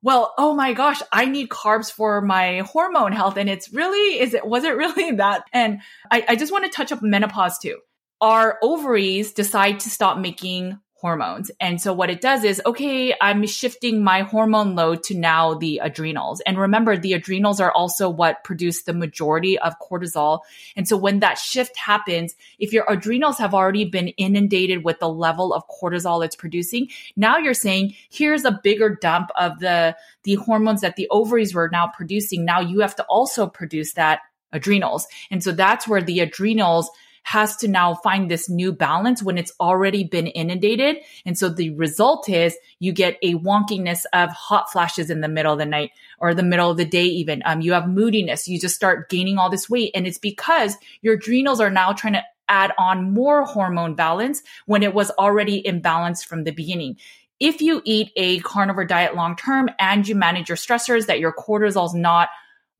[0.00, 3.36] well, oh my gosh, I need carbs for my hormone health.
[3.36, 5.44] And it's really, is it, was it really that?
[5.52, 5.80] And
[6.10, 7.78] I, I just want to touch up menopause too.
[8.20, 11.50] Our ovaries decide to stop making hormones.
[11.60, 15.78] And so what it does is, okay, I'm shifting my hormone load to now the
[15.84, 16.40] adrenals.
[16.46, 20.40] And remember, the adrenals are also what produce the majority of cortisol.
[20.74, 25.08] And so when that shift happens, if your adrenals have already been inundated with the
[25.08, 30.36] level of cortisol it's producing, now you're saying, here's a bigger dump of the, the
[30.36, 32.46] hormones that the ovaries were now producing.
[32.46, 34.20] Now you have to also produce that
[34.52, 35.06] adrenals.
[35.30, 36.90] And so that's where the adrenals
[37.26, 40.98] has to now find this new balance when it's already been inundated.
[41.24, 45.52] And so the result is you get a wonkiness of hot flashes in the middle
[45.52, 47.42] of the night or the middle of the day, even.
[47.44, 48.46] Um, you have moodiness.
[48.46, 49.90] You just start gaining all this weight.
[49.92, 54.84] And it's because your adrenals are now trying to add on more hormone balance when
[54.84, 56.96] it was already imbalanced from the beginning
[57.38, 61.32] if you eat a carnivore diet long term and you manage your stressors that your
[61.32, 62.28] cortisol is not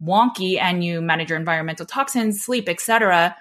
[0.01, 3.37] wonky and you manage your environmental toxins sleep etc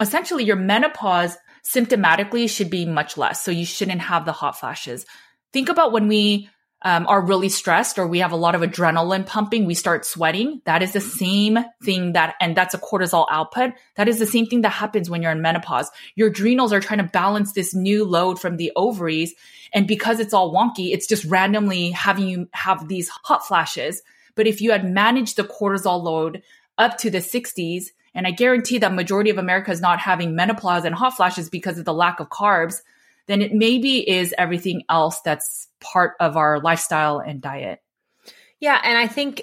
[0.00, 3.42] essentially your menopause symptomatically should be much less.
[3.42, 5.04] So you shouldn't have the hot flashes.
[5.52, 6.48] Think about when we
[6.82, 10.60] um, are really stressed or we have a lot of adrenaline pumping, we start sweating.
[10.66, 13.72] That is the same thing that, and that's a cortisol output.
[13.96, 15.90] That is the same thing that happens when you're in menopause.
[16.14, 19.34] Your adrenals are trying to balance this new load from the ovaries.
[19.72, 24.02] And because it's all wonky, it's just randomly having you have these hot flashes.
[24.34, 26.42] But if you had managed the cortisol load
[26.78, 27.86] up to the 60s,
[28.16, 31.78] and I guarantee that majority of America is not having menopause and hot flashes because
[31.78, 32.80] of the lack of carbs,
[33.26, 37.82] then it maybe is everything else that's part of our lifestyle and diet.
[38.58, 38.80] Yeah.
[38.82, 39.42] And I think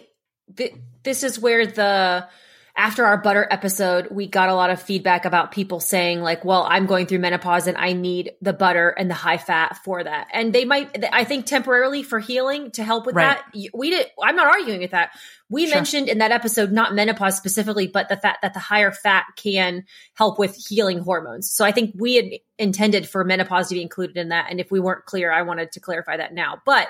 [0.57, 2.28] th- this is where the,
[2.76, 6.65] after our butter episode, we got a lot of feedback about people saying like, well,
[6.67, 10.28] I'm going through menopause and I need the butter and the high fat for that.
[10.34, 13.38] And they might, I think temporarily for healing to help with right.
[13.53, 13.69] that.
[13.76, 15.11] We did, I'm not arguing with that.
[15.49, 15.76] We sure.
[15.76, 19.86] mentioned in that episode, not menopause specifically, but the fact that the higher fat can
[20.15, 21.51] help with healing hormones.
[21.51, 22.26] So I think we had
[22.57, 24.47] intended for menopause to be included in that.
[24.49, 26.59] And if we weren't clear, I wanted to clarify that now.
[26.65, 26.88] But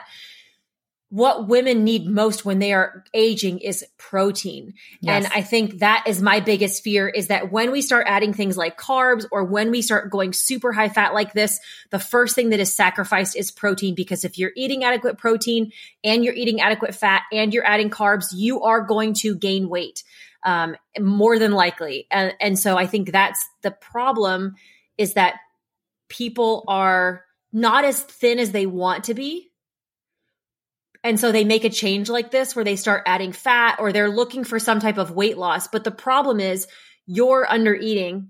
[1.14, 4.74] what women need most when they are aging is protein.
[5.00, 5.26] Yes.
[5.26, 8.58] And I think that is my biggest fear is that when we start adding things
[8.58, 11.60] like carbs or when we start going super high fat like this,
[11.92, 15.72] the first thing that is sacrificed is protein because if you're eating adequate protein
[16.04, 20.04] and you're eating adequate fat and you're adding carbs, you are going to gain weight.
[20.42, 22.08] Um, more than likely.
[22.10, 24.56] And, and so I think that's the problem
[24.98, 25.36] is that
[26.10, 29.52] people are not as thin as they want to be
[31.04, 34.10] and so they make a change like this where they start adding fat or they're
[34.10, 35.68] looking for some type of weight loss.
[35.68, 36.68] But the problem is
[37.06, 38.30] you're under eating.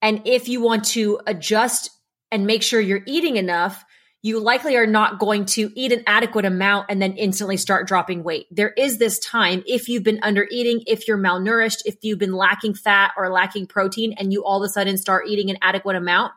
[0.00, 1.90] And if you want to adjust
[2.32, 3.84] and make sure you're eating enough,
[4.22, 8.24] you likely are not going to eat an adequate amount and then instantly start dropping
[8.24, 8.46] weight.
[8.50, 12.32] There is this time if you've been under eating, if you're malnourished, if you've been
[12.32, 15.96] lacking fat or lacking protein, and you all of a sudden start eating an adequate
[15.96, 16.32] amount,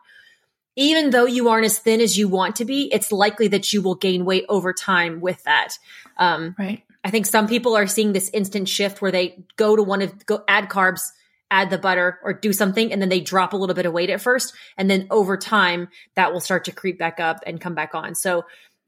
[0.76, 3.82] even though you aren't as thin as you want to be, it's likely that you
[3.82, 5.78] will gain weight over time with that.
[6.16, 6.82] Um, right.
[7.02, 10.26] I think some people are seeing this instant shift where they go to one of
[10.26, 11.00] go add carbs,
[11.50, 14.10] add the butter, or do something, and then they drop a little bit of weight
[14.10, 17.74] at first, and then over time that will start to creep back up and come
[17.74, 18.14] back on.
[18.14, 18.44] So,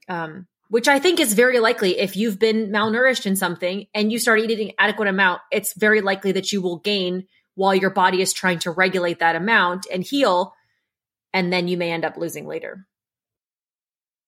[0.07, 4.19] um, which I think is very likely if you've been malnourished in something and you
[4.19, 8.21] start eating an adequate amount, it's very likely that you will gain while your body
[8.21, 10.53] is trying to regulate that amount and heal
[11.33, 12.85] and then you may end up losing later.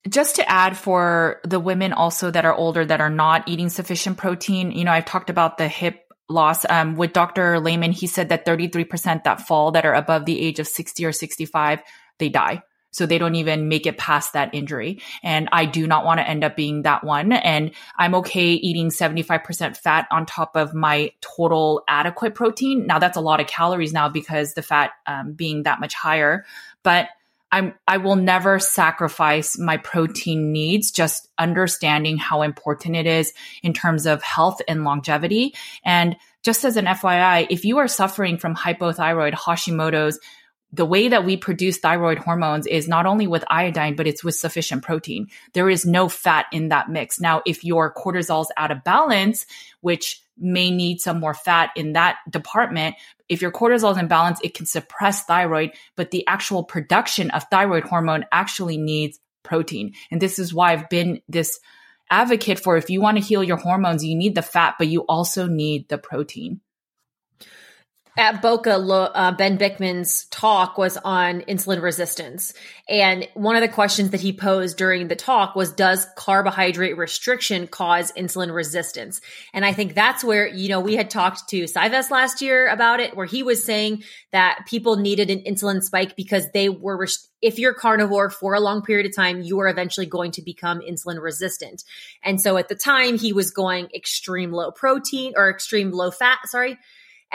[0.07, 4.17] Just to add for the women also that are older that are not eating sufficient
[4.17, 7.59] protein, you know, I've talked about the hip loss um, with Dr.
[7.59, 7.91] Layman.
[7.91, 11.81] He said that 33% that fall that are above the age of 60 or 65,
[12.19, 12.61] they die.
[12.95, 15.01] So they don't even make it past that injury.
[15.21, 17.31] And I do not want to end up being that one.
[17.31, 22.87] And I'm okay eating 75% fat on top of my total adequate protein.
[22.87, 26.45] Now that's a lot of calories now because the fat um, being that much higher
[26.83, 27.09] but
[27.51, 33.33] I'm, I will never sacrifice my protein needs, just understanding how important it is
[33.63, 35.55] in terms of health and longevity.
[35.83, 40.19] And just as an FYI, if you are suffering from hypothyroid, Hashimoto's,
[40.75, 44.35] the way that we produce thyroid hormones is not only with iodine, but it's with
[44.35, 45.27] sufficient protein.
[45.53, 47.19] There is no fat in that mix.
[47.19, 49.45] Now, if your cortisol's out of balance,
[49.79, 52.95] which may need some more fat in that department,
[53.29, 57.45] if your cortisol is in balance, it can suppress thyroid, but the actual production of
[57.49, 59.93] thyroid hormone actually needs protein.
[60.11, 61.57] And this is why I've been this
[62.09, 65.01] advocate for if you want to heal your hormones, you need the fat, but you
[65.07, 66.59] also need the protein
[68.17, 72.53] at Boca, uh, Ben Bikman's talk was on insulin resistance.
[72.87, 77.67] And one of the questions that he posed during the talk was, does carbohydrate restriction
[77.67, 79.19] cause insulin resistance?
[79.53, 83.01] And I think that's where, you know, we had talked to Sivest last year about
[83.01, 87.29] it, where he was saying that people needed an insulin spike because they were, rest-
[87.41, 90.79] if you're carnivore for a long period of time, you are eventually going to become
[90.79, 91.83] insulin resistant.
[92.23, 96.39] And so at the time, he was going extreme low protein or extreme low fat,
[96.45, 96.77] sorry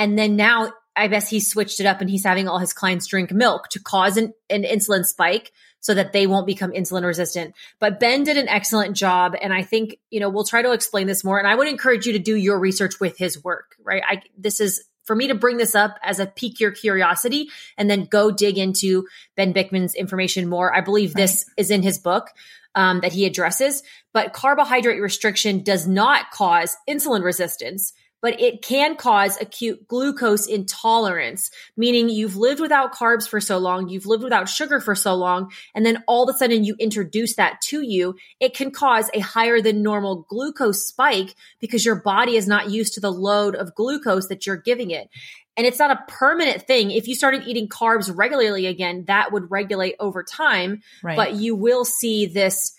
[0.00, 3.06] and then now I guess he switched it up and he's having all his clients
[3.06, 7.54] drink milk to cause an, an insulin spike so that they won't become insulin resistant.
[7.78, 9.34] But Ben did an excellent job.
[9.40, 11.38] And I think, you know, we'll try to explain this more.
[11.38, 14.02] And I would encourage you to do your research with his work, right?
[14.06, 17.88] I, this is for me to bring this up as a pique your curiosity and
[17.88, 20.74] then go dig into Ben Bikman's information more.
[20.74, 21.22] I believe right.
[21.22, 22.28] this is in his book.
[22.76, 23.82] Um, that he addresses,
[24.12, 27.92] but carbohydrate restriction does not cause insulin resistance
[28.22, 33.88] but it can cause acute glucose intolerance, meaning you've lived without carbs for so long,
[33.88, 37.36] you've lived without sugar for so long, and then all of a sudden you introduce
[37.36, 38.14] that to you.
[38.38, 42.94] It can cause a higher than normal glucose spike because your body is not used
[42.94, 45.08] to the load of glucose that you're giving it.
[45.56, 46.90] And it's not a permanent thing.
[46.90, 51.16] If you started eating carbs regularly again, that would regulate over time, right.
[51.16, 52.76] but you will see this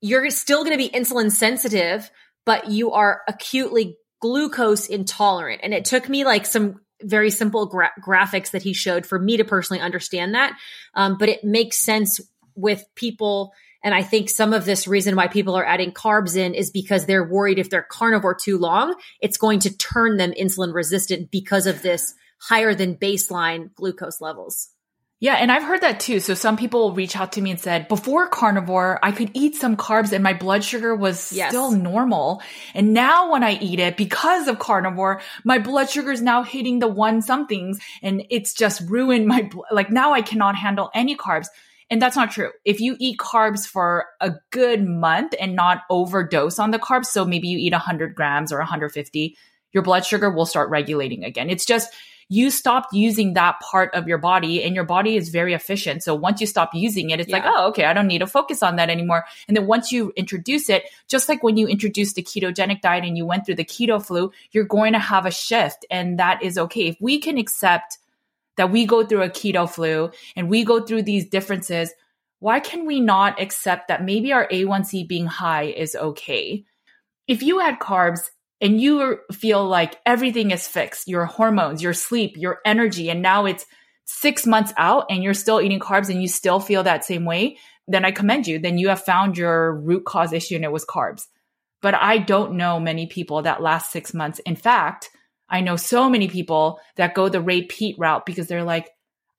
[0.00, 2.10] you're still going to be insulin sensitive,
[2.46, 5.60] but you are acutely glucose intolerant.
[5.62, 9.36] And it took me like some very simple gra- graphics that he showed for me
[9.36, 10.58] to personally understand that.
[10.94, 12.20] Um, but it makes sense
[12.54, 13.52] with people.
[13.84, 17.06] And I think some of this reason why people are adding carbs in is because
[17.06, 21.66] they're worried if they're carnivore too long, it's going to turn them insulin resistant because
[21.66, 24.68] of this higher than baseline glucose levels.
[25.20, 26.20] Yeah, and I've heard that too.
[26.20, 29.76] So some people reach out to me and said, before carnivore, I could eat some
[29.76, 31.50] carbs and my blood sugar was yes.
[31.50, 32.40] still normal.
[32.72, 36.78] And now when I eat it, because of carnivore, my blood sugar is now hitting
[36.78, 41.16] the one somethings and it's just ruined my, bl- like now I cannot handle any
[41.16, 41.48] carbs.
[41.90, 42.52] And that's not true.
[42.64, 47.24] If you eat carbs for a good month and not overdose on the carbs, so
[47.24, 49.36] maybe you eat 100 grams or 150,
[49.72, 51.50] your blood sugar will start regulating again.
[51.50, 51.92] It's just,
[52.28, 56.02] you stopped using that part of your body and your body is very efficient.
[56.02, 57.36] So once you stop using it, it's yeah.
[57.36, 59.24] like, oh, okay, I don't need to focus on that anymore.
[59.46, 63.16] And then once you introduce it, just like when you introduced the ketogenic diet and
[63.16, 66.58] you went through the keto flu, you're going to have a shift and that is
[66.58, 66.88] okay.
[66.88, 67.98] If we can accept
[68.56, 71.92] that we go through a keto flu and we go through these differences,
[72.40, 76.64] why can we not accept that maybe our A1C being high is okay?
[77.26, 78.20] If you add carbs
[78.60, 83.46] and you feel like everything is fixed, your hormones, your sleep, your energy, and now
[83.46, 83.66] it's
[84.04, 87.58] six months out and you're still eating carbs and you still feel that same way,
[87.86, 88.58] then I commend you.
[88.58, 91.26] Then you have found your root cause issue and it was carbs.
[91.82, 94.40] But I don't know many people that last six months.
[94.40, 95.10] In fact,
[95.48, 98.90] I know so many people that go the Ray Peat route because they're like,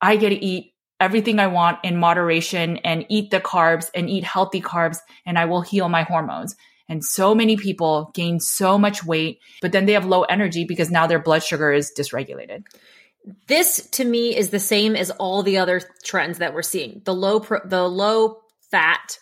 [0.02, 4.24] I get to eat everything I want in moderation and eat the carbs and eat
[4.24, 6.56] healthy carbs and I will heal my hormones.
[6.90, 10.90] And so many people gain so much weight, but then they have low energy because
[10.90, 12.64] now their blood sugar is dysregulated.
[13.48, 17.02] This to me is the same as all the other trends that we're seeing.
[17.06, 18.40] The low pro- the low
[18.72, 19.20] fat,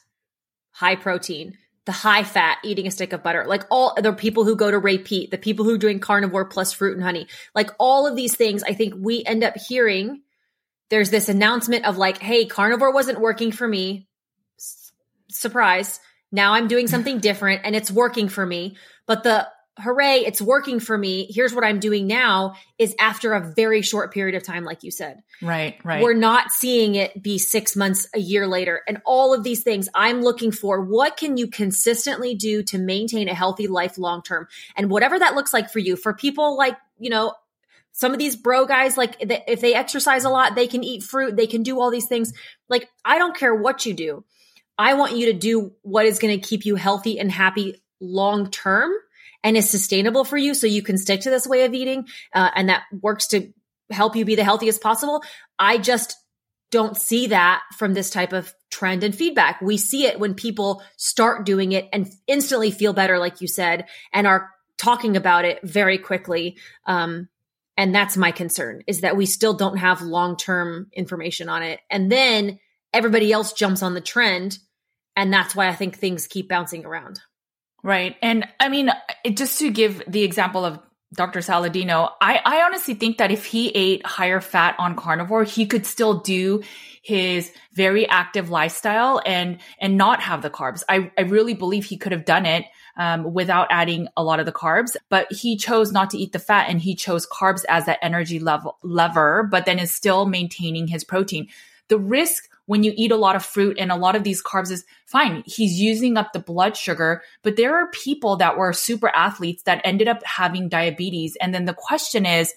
[0.72, 4.55] high protein, the high fat eating a stick of butter, like all the people who
[4.55, 7.72] go to Ray Peat, the people who are doing carnivore plus fruit and honey, like
[7.80, 10.22] all of these things, I think we end up hearing
[10.89, 14.07] there's this announcement of like, hey, carnivore wasn't working for me.
[14.57, 14.91] S-
[15.30, 15.99] surprise.
[16.32, 18.78] Now I'm doing something different and it's working for me.
[19.05, 19.47] But the
[19.80, 21.28] hooray, it's working for me.
[21.30, 24.91] Here's what I'm doing now is after a very short period of time, like you
[24.91, 25.21] said.
[25.41, 26.01] Right, right.
[26.01, 28.82] We're not seeing it be six months, a year later.
[28.88, 30.82] And all of these things I'm looking for.
[30.82, 34.47] What can you consistently do to maintain a healthy life long term?
[34.75, 37.34] And whatever that looks like for you, for people like, you know,
[37.91, 41.36] some of these bro guys, like if they exercise a lot, they can eat fruit,
[41.36, 42.32] they can do all these things.
[42.69, 44.23] Like, I don't care what you do
[44.78, 48.49] I want you to do what is going to keep you healthy and happy long
[48.51, 48.91] term
[49.43, 52.49] and is sustainable for you so you can stick to this way of eating uh,
[52.55, 53.51] and that works to
[53.89, 55.23] help you be the healthiest possible.
[55.57, 56.15] I just
[56.71, 59.61] don't see that from this type of trend and feedback.
[59.61, 63.88] We see it when people start doing it and instantly feel better, like you said,
[64.11, 66.57] and are talking about it very quickly.
[66.86, 67.30] Um,
[67.78, 71.80] and that's my concern is that we still don't have long term information on it.
[71.89, 72.59] And then
[72.93, 74.57] everybody else jumps on the trend
[75.18, 77.20] and that's why I think things keep bouncing around.
[77.84, 78.15] Right.
[78.22, 78.91] And I mean,
[79.34, 80.80] just to give the example of
[81.13, 81.39] Dr.
[81.39, 85.86] Saladino, I, I honestly think that if he ate higher fat on carnivore, he could
[85.86, 86.61] still do
[87.01, 90.84] his very active lifestyle and and not have the carbs.
[90.89, 92.65] I, I really believe he could have done it
[92.97, 96.39] um, without adding a lot of the carbs, but he chose not to eat the
[96.39, 100.88] fat and he chose carbs as that energy level lever, but then is still maintaining
[100.88, 101.47] his protein.
[101.88, 104.72] The risk when you eat a lot of fruit and a lot of these carbs
[104.72, 105.41] is fine.
[105.45, 109.82] He's using up the blood sugar, but there are people that were super athletes that
[109.84, 111.36] ended up having diabetes.
[111.41, 112.53] And then the question is,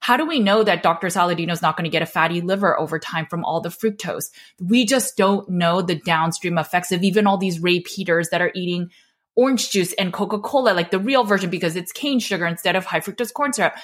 [0.00, 1.08] how do we know that Dr.
[1.08, 4.30] Saladino is not going to get a fatty liver over time from all the fructose?
[4.58, 8.50] We just don't know the downstream effects of even all these Ray Peaters that are
[8.54, 8.90] eating
[9.36, 12.86] orange juice and Coca Cola, like the real version, because it's cane sugar instead of
[12.86, 13.74] high fructose corn syrup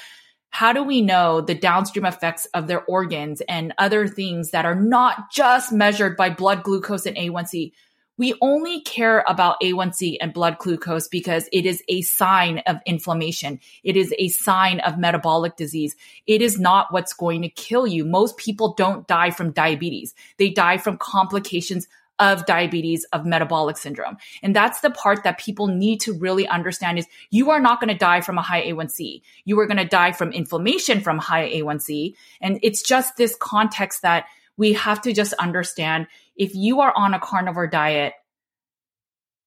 [0.51, 4.75] how do we know the downstream effects of their organs and other things that are
[4.75, 7.73] not just measured by blood glucose and A1C?
[8.19, 13.61] We only care about A1C and blood glucose because it is a sign of inflammation.
[13.85, 15.95] It is a sign of metabolic disease.
[16.27, 18.07] It is not what's going to kill you.
[18.07, 20.15] Most people don't die from diabetes.
[20.39, 21.89] They die from complications
[22.19, 24.17] of diabetes, of metabolic syndrome.
[24.43, 27.93] And that's the part that people need to really understand is you are not going
[27.93, 29.23] to die from a high A1C.
[29.45, 32.15] You are going to die from inflammation from high A1C.
[32.41, 36.07] And it's just this context that we have to just understand
[36.37, 38.15] if you are on a carnivore diet,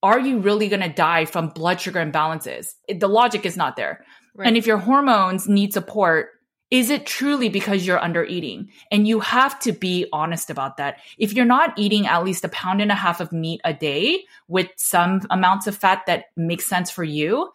[0.01, 2.75] are you really going to die from blood sugar imbalances?
[2.87, 4.05] It, the logic is not there.
[4.35, 4.47] Right.
[4.47, 6.29] And if your hormones need support,
[6.71, 8.69] is it truly because you're under eating?
[8.91, 10.99] And you have to be honest about that.
[11.17, 14.25] If you're not eating at least a pound and a half of meat a day
[14.47, 17.51] with some amounts of fat that makes sense for you,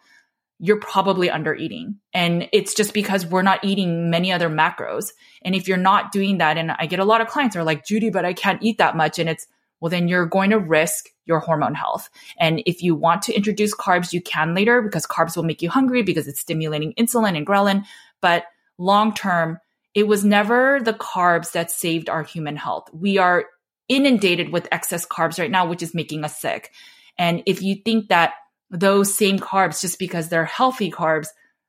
[0.59, 1.97] you're probably under eating.
[2.13, 5.11] And it's just because we're not eating many other macros.
[5.43, 7.85] And if you're not doing that, and I get a lot of clients are like,
[7.85, 9.19] Judy, but I can't eat that much.
[9.19, 9.47] And it's,
[9.79, 12.09] well, then you're going to risk your hormone health.
[12.39, 15.69] And if you want to introduce carbs, you can later because carbs will make you
[15.69, 17.83] hungry because it's stimulating insulin and ghrelin.
[18.21, 18.45] But
[18.77, 19.59] long term,
[19.93, 22.89] it was never the carbs that saved our human health.
[22.93, 23.45] We are
[23.87, 26.71] inundated with excess carbs right now, which is making us sick.
[27.17, 28.33] And if you think that
[28.69, 31.27] those same carbs, just because they're healthy carbs,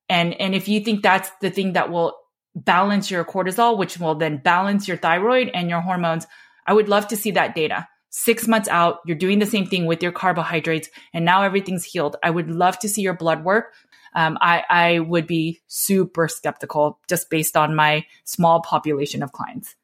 [0.08, 2.16] and, and if you think that's the thing that will
[2.54, 6.26] balance your cortisol, which will then balance your thyroid and your hormones,
[6.66, 7.86] I would love to see that data.
[8.10, 12.16] Six months out, you're doing the same thing with your carbohydrates, and now everything's healed.
[12.22, 13.74] I would love to see your blood work
[14.16, 19.76] um, I, I would be super skeptical just based on my small population of clients.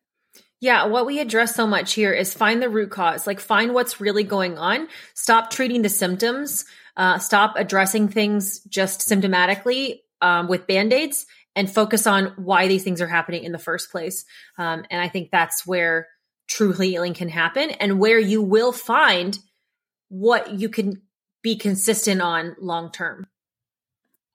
[0.59, 4.01] Yeah, what we address so much here is find the root cause, like find what's
[4.01, 4.89] really going on.
[5.15, 6.65] Stop treating the symptoms.
[6.97, 12.85] Uh, stop addressing things just symptomatically um, with band aids and focus on why these
[12.85, 14.25] things are happening in the first place.
[14.57, 16.09] Um, and I think that's where
[16.49, 19.39] true healing can happen and where you will find
[20.09, 21.03] what you can
[21.43, 23.27] be consistent on long term.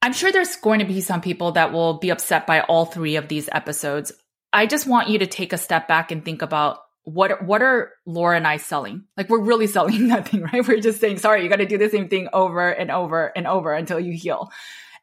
[0.08, 3.18] I'm sure there's going to be some people that will be upset by all three
[3.18, 4.14] of these episodes.
[4.54, 7.92] I just want you to take a step back and think about what what are
[8.06, 9.04] Laura and I selling?
[9.18, 10.66] Like we're really selling nothing, right?
[10.66, 13.46] We're just saying, sorry, you got to do the same thing over and over and
[13.46, 14.50] over until you heal.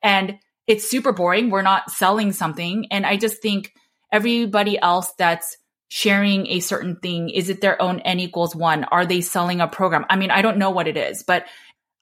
[0.02, 1.50] And it's super boring.
[1.50, 2.86] We're not selling something.
[2.90, 3.74] And I just think
[4.10, 8.84] everybody else that's sharing a certain thing, is it their own N equals one?
[8.84, 10.06] Are they selling a program?
[10.08, 11.44] I mean, I don't know what it is, but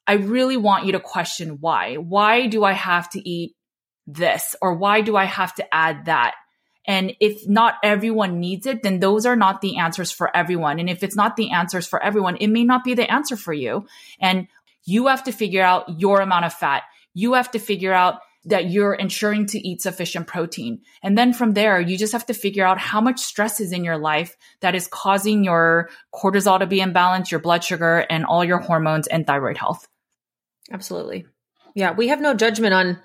[0.06, 1.94] I really want you to question why.
[1.94, 3.54] Why do I have to eat
[4.06, 4.56] this?
[4.60, 6.34] Or why do I have to add that?
[6.84, 10.80] And if not everyone needs it, then those are not the answers for everyone.
[10.80, 13.52] And if it's not the answers for everyone, it may not be the answer for
[13.52, 13.86] you.
[14.20, 14.48] And
[14.84, 16.82] you have to figure out your amount of fat.
[17.14, 20.80] You have to figure out that you're ensuring to eat sufficient protein.
[21.04, 23.84] And then from there, you just have to figure out how much stress is in
[23.84, 28.44] your life that is causing your cortisol to be imbalanced, your blood sugar, and all
[28.44, 29.86] your hormones and thyroid health.
[30.70, 31.26] Absolutely.
[31.74, 32.98] Yeah, we have no judgment on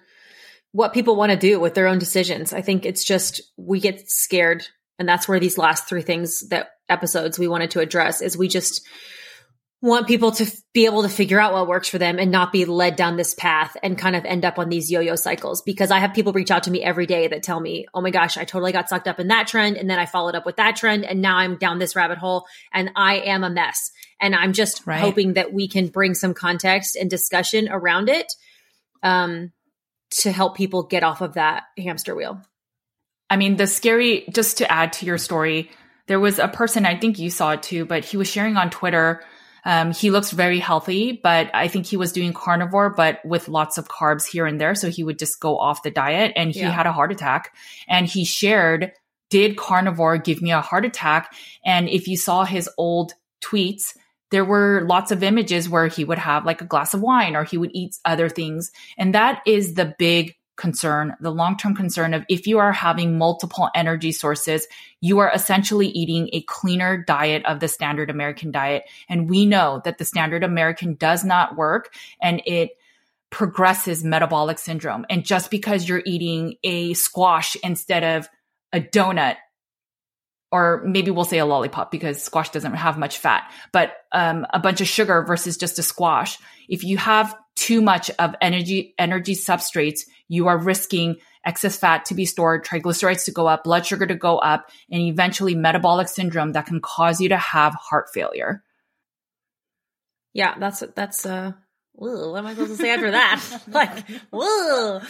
[0.72, 2.54] what people want to do with their own decisions.
[2.54, 4.68] I think it's just we get scared
[5.00, 8.48] and that's where these last three things that episodes we wanted to address is we
[8.48, 8.86] just
[9.82, 12.52] want people to f- be able to figure out what works for them and not
[12.52, 15.92] be led down this path and kind of end up on these yo-yo cycles because
[15.92, 18.38] I have people reach out to me every day that tell me, "Oh my gosh,
[18.38, 20.78] I totally got sucked up in that trend and then I followed up with that
[20.78, 24.54] trend and now I'm down this rabbit hole and I am a mess." And I'm
[24.54, 25.00] just right.
[25.00, 28.34] hoping that we can bring some context and discussion around it
[29.04, 29.52] um,
[30.10, 32.42] to help people get off of that hamster wheel.
[33.30, 35.70] I mean, the scary, just to add to your story,
[36.08, 38.70] there was a person, I think you saw it too, but he was sharing on
[38.70, 39.24] Twitter.
[39.68, 43.78] Um, he looks very healthy, but I think he was doing carnivore, but with lots
[43.78, 44.76] of carbs here and there.
[44.76, 46.70] So he would just go off the diet and he yeah.
[46.70, 47.54] had a heart attack.
[47.86, 48.94] And he shared,
[49.30, 51.36] Did carnivore give me a heart attack?
[51.66, 53.12] And if you saw his old
[53.44, 53.94] tweets,
[54.32, 57.44] there were lots of images where he would have like a glass of wine or
[57.44, 58.72] he would eat other things.
[58.98, 63.18] And that is the big concern, the long term concern of if you are having
[63.18, 64.68] multiple energy sources,
[65.00, 68.84] you are essentially eating a cleaner diet of the standard American diet.
[69.08, 72.72] And we know that the standard American does not work and it
[73.30, 75.06] progresses metabolic syndrome.
[75.10, 78.30] And just because you're eating a squash instead of
[78.74, 79.36] a donut
[80.52, 84.60] or maybe we'll say a lollipop because squash doesn't have much fat, but um, a
[84.60, 86.38] bunch of sugar versus just a squash.
[86.70, 92.14] If you have too much of energy energy substrates, you are risking excess fat to
[92.14, 96.54] be stored, triglycerides to go up, blood sugar to go up, and eventually metabolic syndrome
[96.54, 98.64] that can cause you to have heart failure.
[100.34, 101.54] Yeah, that's that's uh
[101.94, 103.42] what am I supposed to say after that?
[103.68, 105.02] like, whoa.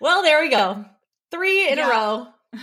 [0.00, 0.84] Well, there we go.
[1.30, 1.86] Three in yeah.
[1.86, 2.28] a row.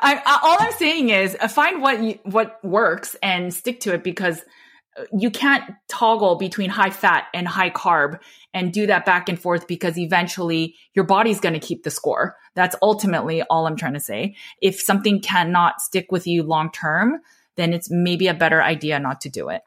[0.00, 3.94] I, I, all I'm saying is uh, find what you, what works and stick to
[3.94, 4.42] it because
[4.96, 8.20] uh, you can't toggle between high fat and high carb
[8.52, 12.36] and do that back and forth because eventually your body's going to keep the score.
[12.54, 14.36] That's ultimately all I'm trying to say.
[14.60, 17.20] If something cannot stick with you long term,
[17.56, 19.62] then it's maybe a better idea not to do it.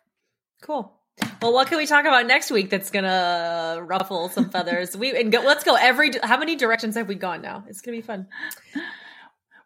[0.61, 0.93] Cool.
[1.41, 4.95] Well, what can we talk about next week that's gonna ruffle some feathers?
[4.95, 6.11] We and go, let's go every.
[6.21, 7.63] How many directions have we gone now?
[7.67, 8.27] It's gonna be fun.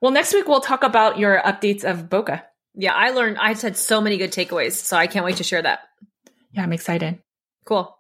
[0.01, 2.43] Well, next week we'll talk about your updates of Boca.
[2.73, 4.73] Yeah, I learned, I had so many good takeaways.
[4.73, 5.81] So I can't wait to share that.
[6.51, 7.19] Yeah, I'm excited.
[7.65, 7.95] Cool.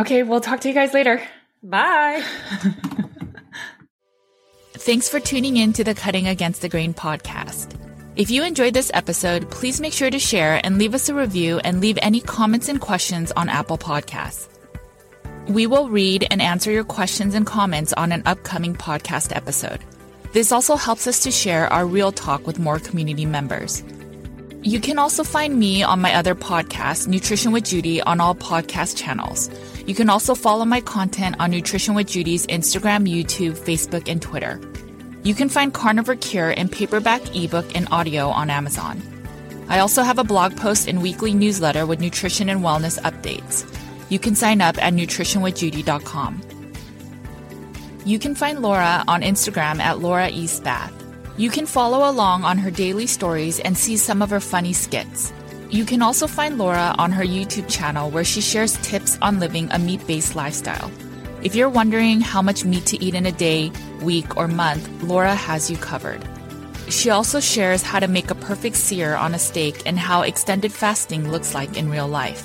[0.00, 1.22] Okay, we'll talk to you guys later.
[1.62, 2.22] Bye.
[4.74, 7.78] Thanks for tuning in to the Cutting Against the Grain podcast.
[8.16, 11.58] If you enjoyed this episode, please make sure to share and leave us a review
[11.60, 14.48] and leave any comments and questions on Apple Podcasts.
[15.48, 19.80] We will read and answer your questions and comments on an upcoming podcast episode.
[20.34, 23.84] This also helps us to share our real talk with more community members.
[24.62, 28.96] You can also find me on my other podcast, Nutrition with Judy, on all podcast
[28.96, 29.48] channels.
[29.86, 34.60] You can also follow my content on Nutrition with Judy's Instagram, YouTube, Facebook, and Twitter.
[35.22, 39.00] You can find Carnivore Cure in paperback, ebook, and audio on Amazon.
[39.68, 43.64] I also have a blog post and weekly newsletter with nutrition and wellness updates.
[44.10, 46.53] You can sign up at nutritionwithjudy.com.
[48.06, 50.92] You can find Laura on Instagram at Laura Eastbath.
[51.38, 55.32] You can follow along on her daily stories and see some of her funny skits.
[55.70, 59.70] You can also find Laura on her YouTube channel where she shares tips on living
[59.70, 60.90] a meat based lifestyle.
[61.42, 65.34] If you're wondering how much meat to eat in a day, week, or month, Laura
[65.34, 66.22] has you covered.
[66.90, 70.74] She also shares how to make a perfect sear on a steak and how extended
[70.74, 72.44] fasting looks like in real life.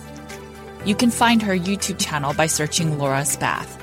[0.86, 3.79] You can find her YouTube channel by searching Laura Spath.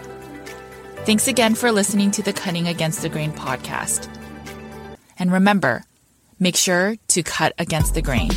[1.07, 4.09] Thanks again for listening to the Cutting Against the Grain podcast.
[5.17, 5.85] And remember,
[6.41, 8.31] make sure to cut against the grain.